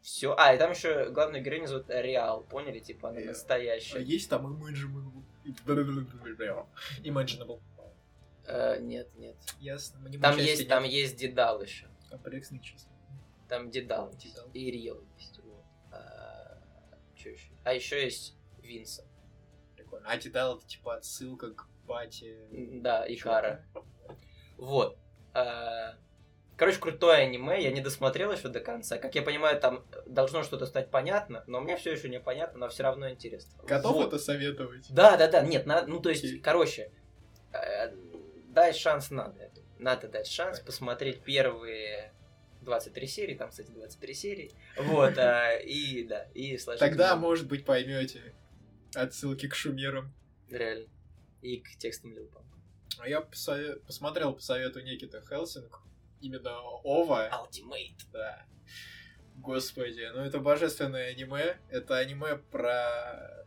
[0.00, 0.34] все.
[0.38, 2.78] А, и там еще главную героиню зовут Реал, поняли?
[2.80, 4.00] Типа, она А настоящая.
[4.02, 5.22] есть там Imaginable?
[7.04, 7.60] Imaginable.
[8.46, 9.36] Э, нет, нет.
[9.60, 10.10] Ясно.
[10.20, 11.86] Там есть, там есть Дедал еще.
[12.10, 12.90] Комплексный чисто.
[13.48, 14.12] Там Дедал.
[14.14, 14.48] Дедал.
[14.52, 15.38] И Риэл есть.
[15.44, 15.64] Вот.
[17.16, 17.50] что еще?
[17.64, 18.36] А еще есть
[18.72, 19.04] Винса.
[19.76, 20.08] Прикольно.
[20.08, 22.36] А Тидал это типа отсылка к пати.
[22.80, 23.64] Да, и Кара.
[24.56, 24.98] Вот.
[25.34, 25.96] А,
[26.56, 28.98] Короче, крутое аниме, я не досмотрел еще до конца.
[28.98, 32.84] Как я понимаю, там должно что-то стать понятно, но мне все еще непонятно, но все
[32.84, 33.52] равно интересно.
[33.64, 34.08] Готов Вот.
[34.08, 34.86] это советовать?
[34.90, 36.38] Да, да, да, нет, надо, ну то есть, Окей.
[36.38, 36.92] короче,
[37.52, 37.92] э,
[38.46, 39.50] дать шанс надо.
[39.78, 40.66] Надо дать шанс Понятно.
[40.66, 42.12] посмотреть первые
[42.60, 44.52] 23 серии, там, кстати, 23 серии.
[44.78, 46.78] Вот, а, и да, и сложить.
[46.80, 48.34] Тогда, может быть, поймете
[48.94, 50.12] отсылки к шумерам.
[50.48, 50.86] Реально.
[51.40, 52.56] И к текстам Лил Пампа.
[52.98, 55.80] А я посове- посмотрел по совету Никита Хелсинг.
[56.20, 57.28] Именно Ова.
[57.30, 58.06] Ultimate.
[58.12, 58.46] Да.
[59.36, 61.58] Господи, ну это божественное аниме.
[61.70, 63.44] Это аниме про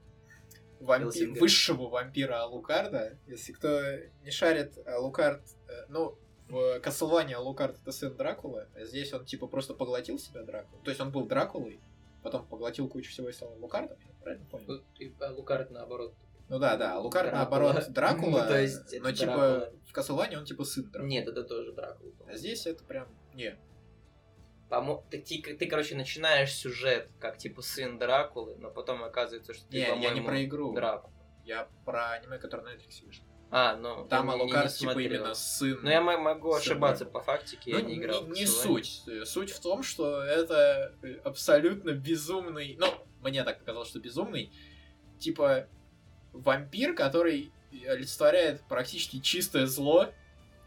[0.82, 3.18] вампи- высшего вампира Алукарда.
[3.28, 3.82] Если кто
[4.24, 5.42] не шарит, Алукард...
[5.70, 6.18] э, Ну,
[6.50, 8.68] в Castlevania Алукард это сын Дракулы.
[8.76, 10.82] а Здесь он типа просто поглотил себя Дракулу.
[10.84, 11.80] То есть он был Дракулой,
[12.26, 13.98] потом поглотил кучу всего и стал Алукардом.
[14.06, 14.66] Я правильно понял?
[14.68, 14.82] Ну,
[15.22, 16.16] а Лукард наоборот.
[16.50, 17.60] Ну да, да, Алукард Дракула.
[17.60, 19.74] наоборот Дракула, Ну, то есть но типа Дракула.
[19.86, 21.10] в Castlevania он типа сын Дракулы.
[21.10, 22.12] Нет, это тоже Дракула.
[22.28, 23.08] А здесь это прям...
[23.34, 23.58] Не,
[24.70, 29.68] Помо- Ты, ты, ты, короче, начинаешь сюжет как типа сын Дракулы, но потом оказывается, что
[29.70, 30.74] ты, не, я не про игру.
[30.74, 31.14] Дракула.
[31.44, 33.26] Я про аниме, которое на Netflix вышло.
[33.52, 35.80] А, ну, Там я не- не Алукард типа именно сын.
[35.82, 38.26] Ну, я могу сын ошибаться по фактике, Ну, я не играл.
[38.28, 38.48] не Castlevania.
[38.48, 39.02] суть.
[39.26, 40.94] Суть в том, что это
[41.24, 42.76] абсолютно безумный...
[42.80, 42.88] Ну,
[43.22, 44.52] мне так показалось, что безумный.
[45.20, 45.68] Типа
[46.34, 47.52] вампир, который
[47.88, 50.10] олицетворяет практически чистое зло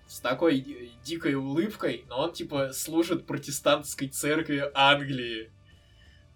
[0.07, 5.53] с такой э, дикой улыбкой, но он типа служит протестантской церкви Англии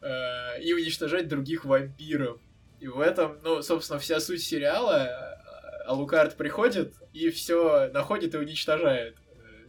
[0.02, 2.38] э, и уничтожает других вампиров.
[2.80, 5.38] И в этом, ну, собственно, вся суть сериала.
[5.86, 9.16] Алукард приходит и все находит и уничтожает.
[9.36, 9.66] Э,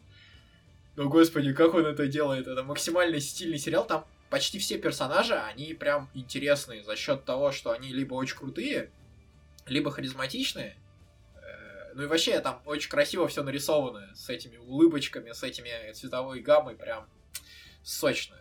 [0.96, 2.48] Ну, господи, как он это делает?
[2.48, 3.86] Это максимально стильный сериал.
[3.86, 8.90] Там почти все персонажи, они прям интересные за счет того, что они либо очень крутые,
[9.68, 10.76] либо харизматичные.
[11.36, 16.42] Э, Ну и вообще там очень красиво все нарисовано с этими улыбочками, с этими цветовой
[16.42, 17.08] гаммой, прям
[17.84, 18.38] сочно.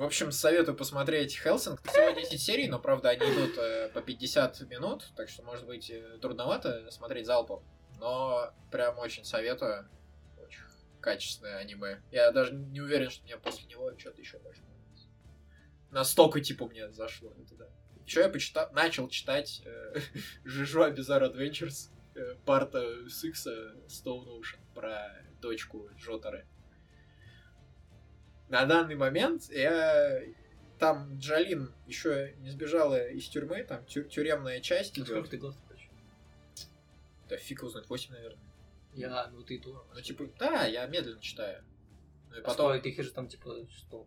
[0.00, 1.78] В общем, советую посмотреть Хелсинг.
[1.86, 5.90] Всего 10 серий, но, правда, они идут э, по 50 минут, так что, может быть,
[5.90, 7.62] э, трудновато смотреть залпом.
[7.98, 9.86] Но прям очень советую.
[10.42, 10.62] Очень
[11.02, 12.00] качественное аниме.
[12.10, 15.06] Я даже не уверен, что мне после него что-то еще может понравиться.
[15.90, 17.66] Настолько, типа, мне зашло это, да.
[18.06, 20.00] Еще я почитал, начал читать э,
[20.44, 26.46] Жижуа Bizarre Adventures э, парта Сикса Stone Ocean про дочку Джотары.
[28.50, 30.22] На данный момент я
[30.78, 35.30] там Джалин еще не сбежала из тюрьмы, там тю- тюремная часть А Сколько идет.
[35.30, 35.56] ты глав?
[37.28, 38.42] Да фиг знает, 8, наверное.
[38.92, 39.86] Я, ну ты то.
[39.94, 41.64] Ну, типа, да, я медленно читаю.
[42.28, 42.70] Ну, и А потом...
[42.72, 44.06] сколько их же там, типа, что?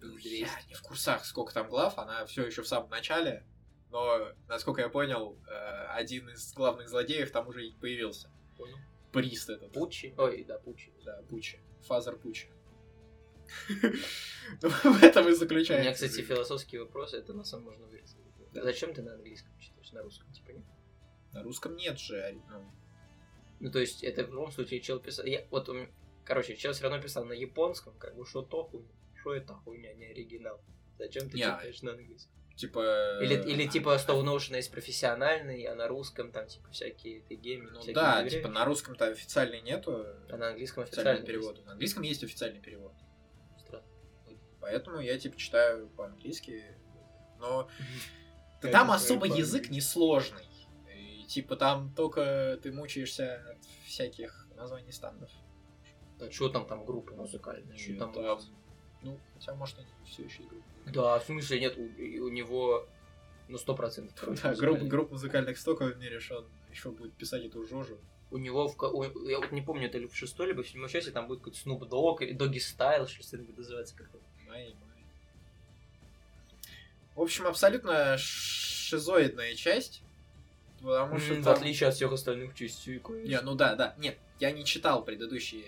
[0.00, 0.28] Ну, 200.
[0.28, 3.44] Я не в курсах, сколько там глав, она все еще в самом начале.
[3.90, 8.28] Но, насколько я понял, э, один из главных злодеев там уже и появился.
[8.56, 8.76] Понял.
[9.12, 9.72] Priest этот.
[9.72, 10.12] Pucci.
[10.18, 10.92] Ой, да, Pucci.
[11.04, 11.60] Да, Pucci.
[11.86, 12.48] Father Pucci.
[14.62, 15.82] В этом и У заключается.
[15.82, 18.16] меня, кстати, философский вопрос, это на самом можно вырезать.
[18.52, 20.64] Зачем ты на английском читаешь, на русском, типа, нет?
[21.32, 22.40] На русском нет же.
[22.48, 22.64] ну,
[23.60, 25.24] Ну, то есть, это в любом случае чел писал...
[25.26, 25.74] Я, вот, у
[26.24, 28.88] короче, чел все равно писал на японском, как бы, что то хуйня,
[29.20, 30.60] что это хуйня, не оригинал.
[30.98, 32.32] Зачем ты Не, читаешь на английском?
[32.56, 33.18] Типа...
[33.20, 37.34] Или, э, или типа Stone Ocean есть профессиональный, а на русском там типа всякие ты
[37.34, 41.26] геймы, Ну всякие да, не типа на русском-то официальный нету А на английском официального официальный
[41.26, 41.62] перевода.
[41.62, 42.92] На английском есть официальный перевод.
[44.64, 46.64] Поэтому я типа читаю по-английски.
[47.38, 47.68] Но
[48.62, 50.48] да там особо язык несложный.
[50.96, 55.30] И, типа там только ты мучаешься от всяких названий стандов.
[56.18, 57.76] Да что там там группы музыкальные?
[57.76, 58.14] Что И там?
[58.14, 58.40] там,
[59.02, 60.64] ну, хотя может они все еще играют.
[60.86, 62.88] Да, в смысле нет, у, у него
[63.48, 64.40] ну сто процентов.
[64.42, 67.98] Да, групп, групп музыкальных столько в мире, что он еще будет писать эту жожу.
[68.30, 70.88] У него в у- я вот не помню, это ли в шестой либо в седьмой
[70.88, 73.58] части там будет какой-то Snoop Dogg или Doggy Style, что это будет
[74.54, 74.74] май.
[77.14, 80.02] В общем, абсолютно шизоидная часть.
[80.82, 83.00] Потому что В там- отличие от всех остальных частей.
[83.24, 83.94] Не, ну да, да.
[83.98, 85.64] Нет, я не читал предыдущие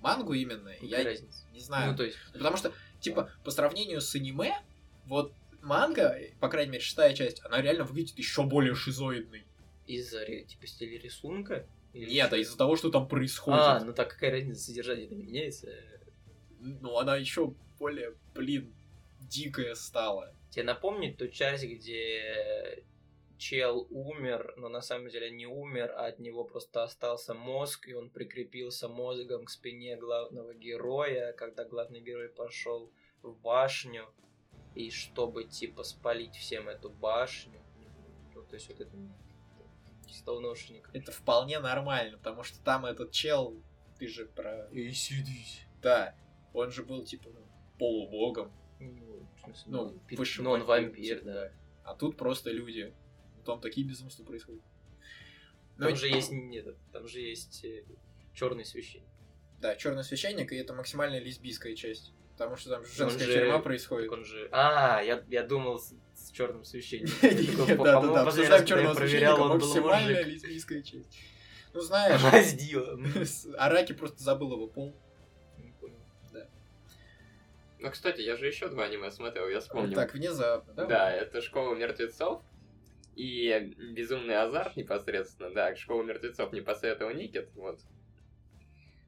[0.00, 0.70] мангу именно.
[0.80, 1.44] Я Какая разница?
[1.52, 1.92] не знаю.
[1.92, 4.60] Ну, то есть, Потому что, типа, по сравнению с аниме,
[5.06, 5.32] вот
[5.62, 9.44] манга, по крайней мере, шестая часть, она реально выглядит еще более шизоидной.
[9.86, 11.66] из-за типа стиля рисунка?
[11.92, 13.60] Или Нет, а из-за того, что там происходит.
[13.60, 15.68] А, ну так какая разница, содержание меняется.
[16.60, 17.52] Ну, она еще
[17.82, 18.72] более, блин,
[19.18, 20.32] дикая стала.
[20.50, 22.84] Тебе напомнить ту часть, где
[23.38, 27.94] чел умер, но на самом деле не умер, а от него просто остался мозг, и
[27.94, 34.06] он прикрепился мозгом к спине главного героя, когда главный герой пошел в башню,
[34.76, 37.60] и чтобы, типа, спалить всем эту башню,
[38.32, 38.96] ну, то есть вот это
[40.08, 40.88] столношник.
[40.92, 43.60] Это вполне нормально, потому что там этот чел,
[43.98, 44.68] ты же про...
[44.70, 45.66] И сидись.
[45.82, 46.14] Да,
[46.52, 48.52] он же был, типа, ну, полубогом.
[48.80, 50.00] Ну, в смысле, Ну,
[50.42, 51.52] ну, он вампир, да.
[51.84, 52.92] А тут просто люди.
[53.44, 54.62] Там такие безумства происходят.
[55.78, 57.64] Ну, Там же есть, нет, там же есть
[58.34, 59.06] черный священник.
[59.60, 62.12] Да, черный священник, и это максимально лесбийская часть.
[62.32, 64.10] Потому что там женская же- тюрьма происходит.
[64.10, 64.48] он же...
[64.52, 67.66] А, я, я думал с, с черным священником.
[67.84, 71.18] Да, да, да, обсуждаем черного проверял, священника, максимально лесбийская часть.
[71.74, 72.98] Ну, знаешь, Раздел.
[73.24, 74.94] с- Араки просто забыл его пол.
[77.82, 79.94] Ну, кстати, я же еще два аниме смотрел, я вспомнил.
[79.94, 80.86] Так, внезапно, да?
[80.86, 82.42] Да, это Школа мертвецов
[83.16, 85.50] и Безумный азарт непосредственно.
[85.50, 87.80] Да, Школа мертвецов не посоветовал Никит, вот.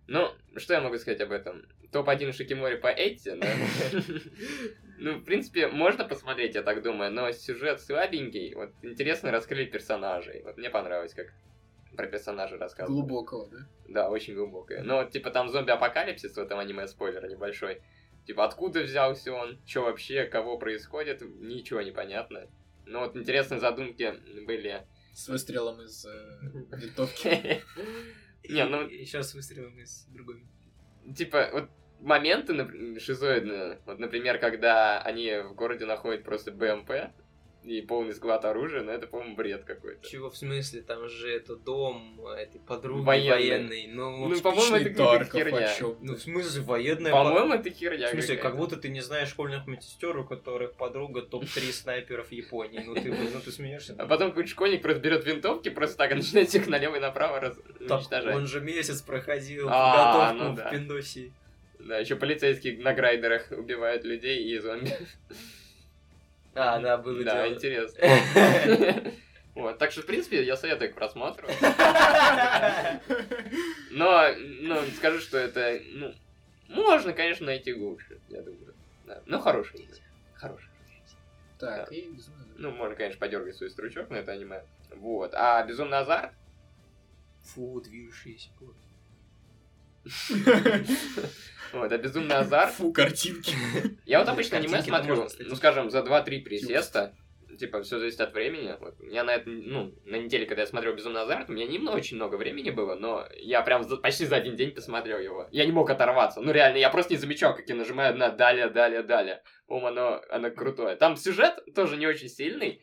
[0.09, 1.67] Ну, что я могу сказать об этом?
[1.93, 3.47] Топ-1 Шикимори по Эти, да?
[4.97, 8.55] Ну, в принципе, можно посмотреть, я так думаю, но сюжет слабенький.
[8.55, 10.43] Вот интересно раскрыли персонажей.
[10.43, 11.33] Вот мне понравилось, как
[11.97, 13.01] про персонажей рассказывали.
[13.01, 13.59] Глубокого, да?
[13.89, 14.83] Да, очень глубокое.
[14.83, 17.83] Но вот, типа, там зомби-апокалипсис в этом аниме, спойлер небольшой.
[18.27, 22.49] Типа, откуда взялся он, что вообще, кого происходит, ничего не понятно.
[22.87, 24.15] Но вот интересные задумки
[24.47, 24.87] были.
[25.13, 26.39] С выстрелом из э,
[26.77, 27.63] винтовки.
[28.49, 30.45] Не, ну, Еще с выстрелом из другой.
[31.17, 31.71] типа, вот
[32.01, 33.81] моменты шизоидные.
[33.87, 36.91] Вот, например, когда они в городе находят просто БМП
[37.65, 40.07] и полный склад оружия, но это, по-моему, бред какой-то.
[40.07, 40.83] Чего в смысле?
[40.83, 43.31] Там же это дом этой подруги Военной.
[43.31, 43.87] военной.
[43.89, 45.71] Ну, Ну, по-моему, это какая-то херня.
[46.01, 49.67] ну, в смысле, военная По-моему, это херня В смысле, как будто ты не знаешь школьных
[49.67, 52.83] медсестер, у которых подруга топ-3 снайперов Японии.
[52.85, 53.95] Ну ты, ну ты смеешься.
[53.99, 57.41] А потом какой-то школьник просто берет винтовки, просто так и начинает их налево и направо
[57.41, 57.59] раз...
[57.81, 58.35] Уничтожать.
[58.35, 61.33] он же месяц проходил А, подготовку ну в Пиндосии.
[61.79, 64.91] Да, еще полицейские на грайдерах убивают людей и зомби.
[66.55, 67.55] А, да, было Да, дело.
[67.55, 68.01] интересно.
[69.55, 71.47] Вот, так что, в принципе, я советую к просмотру.
[73.93, 76.13] Но, ну, скажу, что это, ну,
[76.69, 78.75] можно, конечно, найти лучше, я думаю.
[79.07, 79.23] Да.
[79.27, 79.89] Ну, хороший.
[80.35, 80.69] Хороший.
[81.61, 81.95] Так, Да.
[81.95, 82.45] и безумно.
[82.57, 84.65] Ну, можно, конечно, подергать свой стручок на это аниме.
[84.97, 85.33] Вот.
[85.35, 86.33] А Безумный азарт?
[87.43, 88.49] Фу, движущиеся.
[91.73, 93.53] Вот, а Безумный азарт Фу, картинки.
[94.07, 97.17] Я вот обычно аниме смотрю, ну, скажем, за 2-3 присеста.
[97.59, 98.77] типа, все зависит от времени.
[98.81, 101.67] Вот, у меня на это, ну, на неделе, когда я смотрел «Безумный азарт», у меня
[101.67, 105.49] не очень много времени было, но я прям за- почти за один день посмотрел его.
[105.53, 106.41] Я не мог оторваться.
[106.41, 109.43] Ну, реально, я просто не замечал, как я нажимаю на «далее, далее, далее».
[109.69, 110.97] По-моему, оно, оно крутое.
[110.97, 112.83] Там сюжет тоже не очень сильный.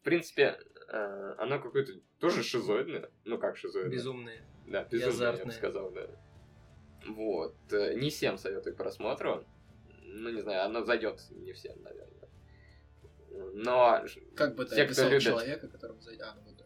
[0.00, 0.58] В принципе,
[0.92, 3.10] э, оно какое-то тоже шизоидное.
[3.24, 3.92] Ну, как шизоидное?
[3.92, 4.42] Безумные.
[4.66, 6.06] Да, безумно, я бы сказал, да.
[7.06, 7.54] Вот.
[7.72, 9.44] э, Не всем советую к просмотру.
[10.04, 12.28] Ну, не знаю, оно зайдет не всем, наверное.
[13.54, 15.22] Но Как бы ты Те, кто описал любит.
[15.22, 16.22] человека, которому зайдет...
[16.26, 16.56] А, ну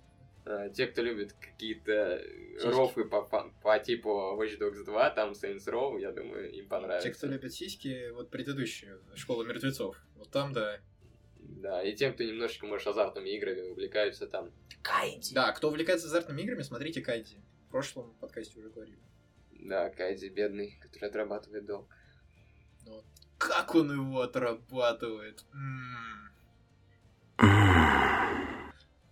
[0.45, 0.67] да.
[0.67, 2.23] э, те, кто любит какие-то
[2.65, 7.09] рофы по, по, по типу Watch Dogs 2, там Saints Row, я думаю, им понравится.
[7.09, 9.97] Те, кто любит сиськи, вот предыдущую, Школа мертвецов.
[10.17, 10.81] Вот там, да.
[11.39, 14.51] Да, и тем, кто немножечко, может, азартными играми увлекаются там.
[14.83, 15.35] Кайди.
[15.35, 17.39] Да, кто увлекается азартными играми, смотрите Кайди.
[17.69, 18.99] В прошлом подкасте уже говорили.
[19.65, 21.89] Да, Кайдзи бедный, который отрабатывает долг.
[23.39, 25.45] Как он его отрабатывает?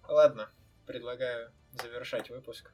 [0.09, 0.51] Ладно,
[0.87, 2.73] предлагаю завершать выпуск.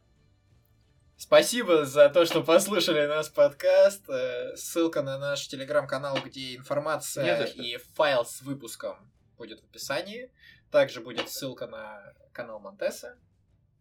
[1.18, 4.08] Спасибо за то, что послушали наш подкаст.
[4.08, 10.30] Э, Ссылка на наш телеграм-канал, где информация и файл с выпуском будет в описании.
[10.70, 13.18] Также будет ссылка на канал Монтеса.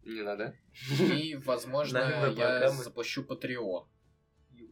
[0.06, 0.56] Не надо.
[1.00, 3.86] И, возможно, я запущу Patreon.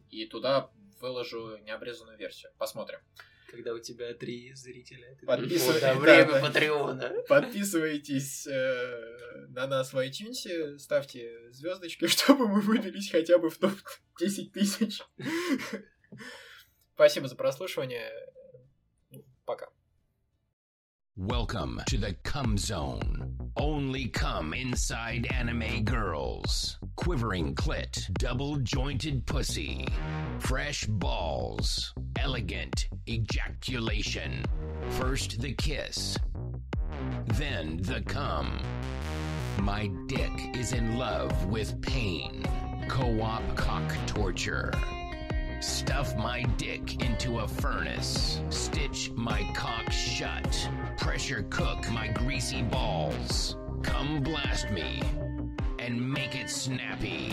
[0.09, 0.71] И туда
[1.01, 2.51] выложу необрезанную версию.
[2.57, 2.99] Посмотрим.
[3.47, 5.15] Когда у тебя три зрителя.
[5.19, 6.41] ты Подписывай- такой, «Вот, да, да, время да.
[6.41, 7.13] Патреона.
[7.27, 13.73] Подписывайтесь э, на нас в iTunes, ставьте звездочки, чтобы мы выбились хотя бы в топ
[14.19, 15.01] 10 тысяч.
[16.95, 18.09] Спасибо за прослушивание.
[19.45, 19.67] Пока.
[21.17, 23.37] Welcome to the Cum Zone.
[23.55, 26.77] Only cum inside anime girls.
[26.97, 29.87] Quivering clit, double jointed pussy,
[30.39, 34.43] fresh balls, elegant ejaculation.
[34.89, 36.17] First the kiss,
[37.27, 38.59] then the cum.
[39.61, 42.43] My dick is in love with pain.
[42.89, 44.73] Co op cock torture.
[45.61, 48.41] Stuff my dick into a furnace.
[48.49, 50.69] Stitch my cock shut.
[50.97, 53.57] Pressure cook my greasy balls.
[53.81, 55.01] Come blast me
[55.79, 57.31] and make it snappy.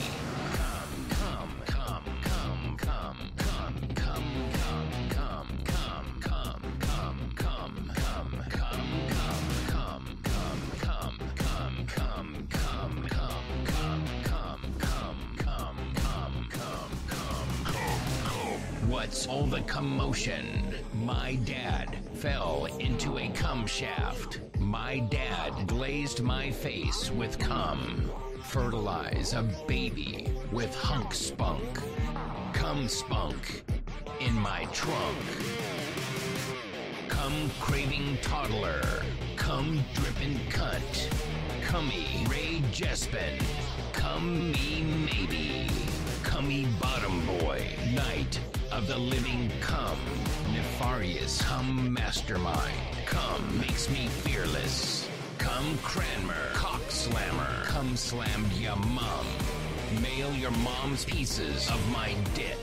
[19.28, 20.74] All the commotion?
[20.94, 24.40] My dad fell into a cum shaft.
[24.58, 28.10] My dad glazed my face with cum.
[28.44, 31.80] Fertilize a baby with hunk spunk.
[32.52, 33.64] Cum spunk
[34.20, 35.18] in my trunk.
[37.08, 38.82] Cum craving toddler.
[39.36, 41.08] Cum dripping cunt.
[41.62, 43.40] Cummy Ray Jespin.
[43.92, 45.68] Come me maybe.
[46.22, 47.64] Cummy bottom boy.
[47.94, 49.98] Night of the living cum.
[50.52, 52.78] Nefarious cum mastermind.
[53.06, 55.08] Cum makes me fearless.
[55.38, 56.52] Cum Cranmer.
[56.54, 57.64] Cock slammer.
[57.64, 59.26] Cum slammed ya mum.
[60.00, 62.58] Mail your mom's pieces of my dick.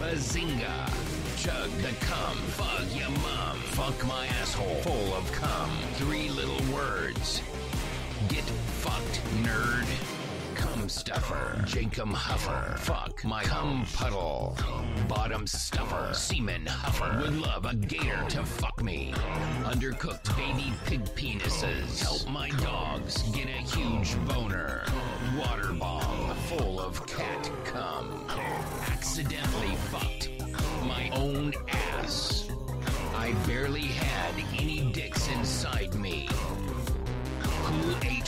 [0.00, 0.88] Bazinga.
[1.36, 2.36] Chug the cum.
[2.56, 3.56] Fuck ya mum.
[3.76, 4.82] Fuck my asshole.
[4.82, 5.70] Full of cum.
[5.94, 7.42] Three little words.
[8.28, 10.11] Get fucked, nerd.
[10.88, 11.62] Stuffer.
[11.66, 12.78] Jacob Huffer.
[12.78, 14.56] Fuck my cum puddle.
[15.08, 16.12] Bottom stuffer.
[16.14, 17.20] Semen huffer.
[17.20, 19.12] Would love a gator to fuck me.
[19.64, 22.00] Undercooked baby pig penises.
[22.00, 24.84] Help my dogs get a huge boner.
[25.38, 28.26] Water bomb full of cat cum.
[28.88, 30.30] Accidentally fucked
[30.84, 32.48] my own ass.
[33.14, 36.28] I barely had any dicks inside me.
[37.40, 38.21] Who ate?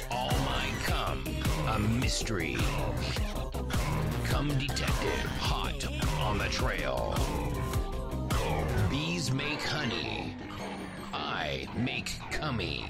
[1.66, 2.56] A mystery.
[4.24, 5.86] Come detective, hot
[6.20, 7.16] on the trail.
[8.90, 10.36] Bees make honey.
[11.12, 12.84] I make cummy.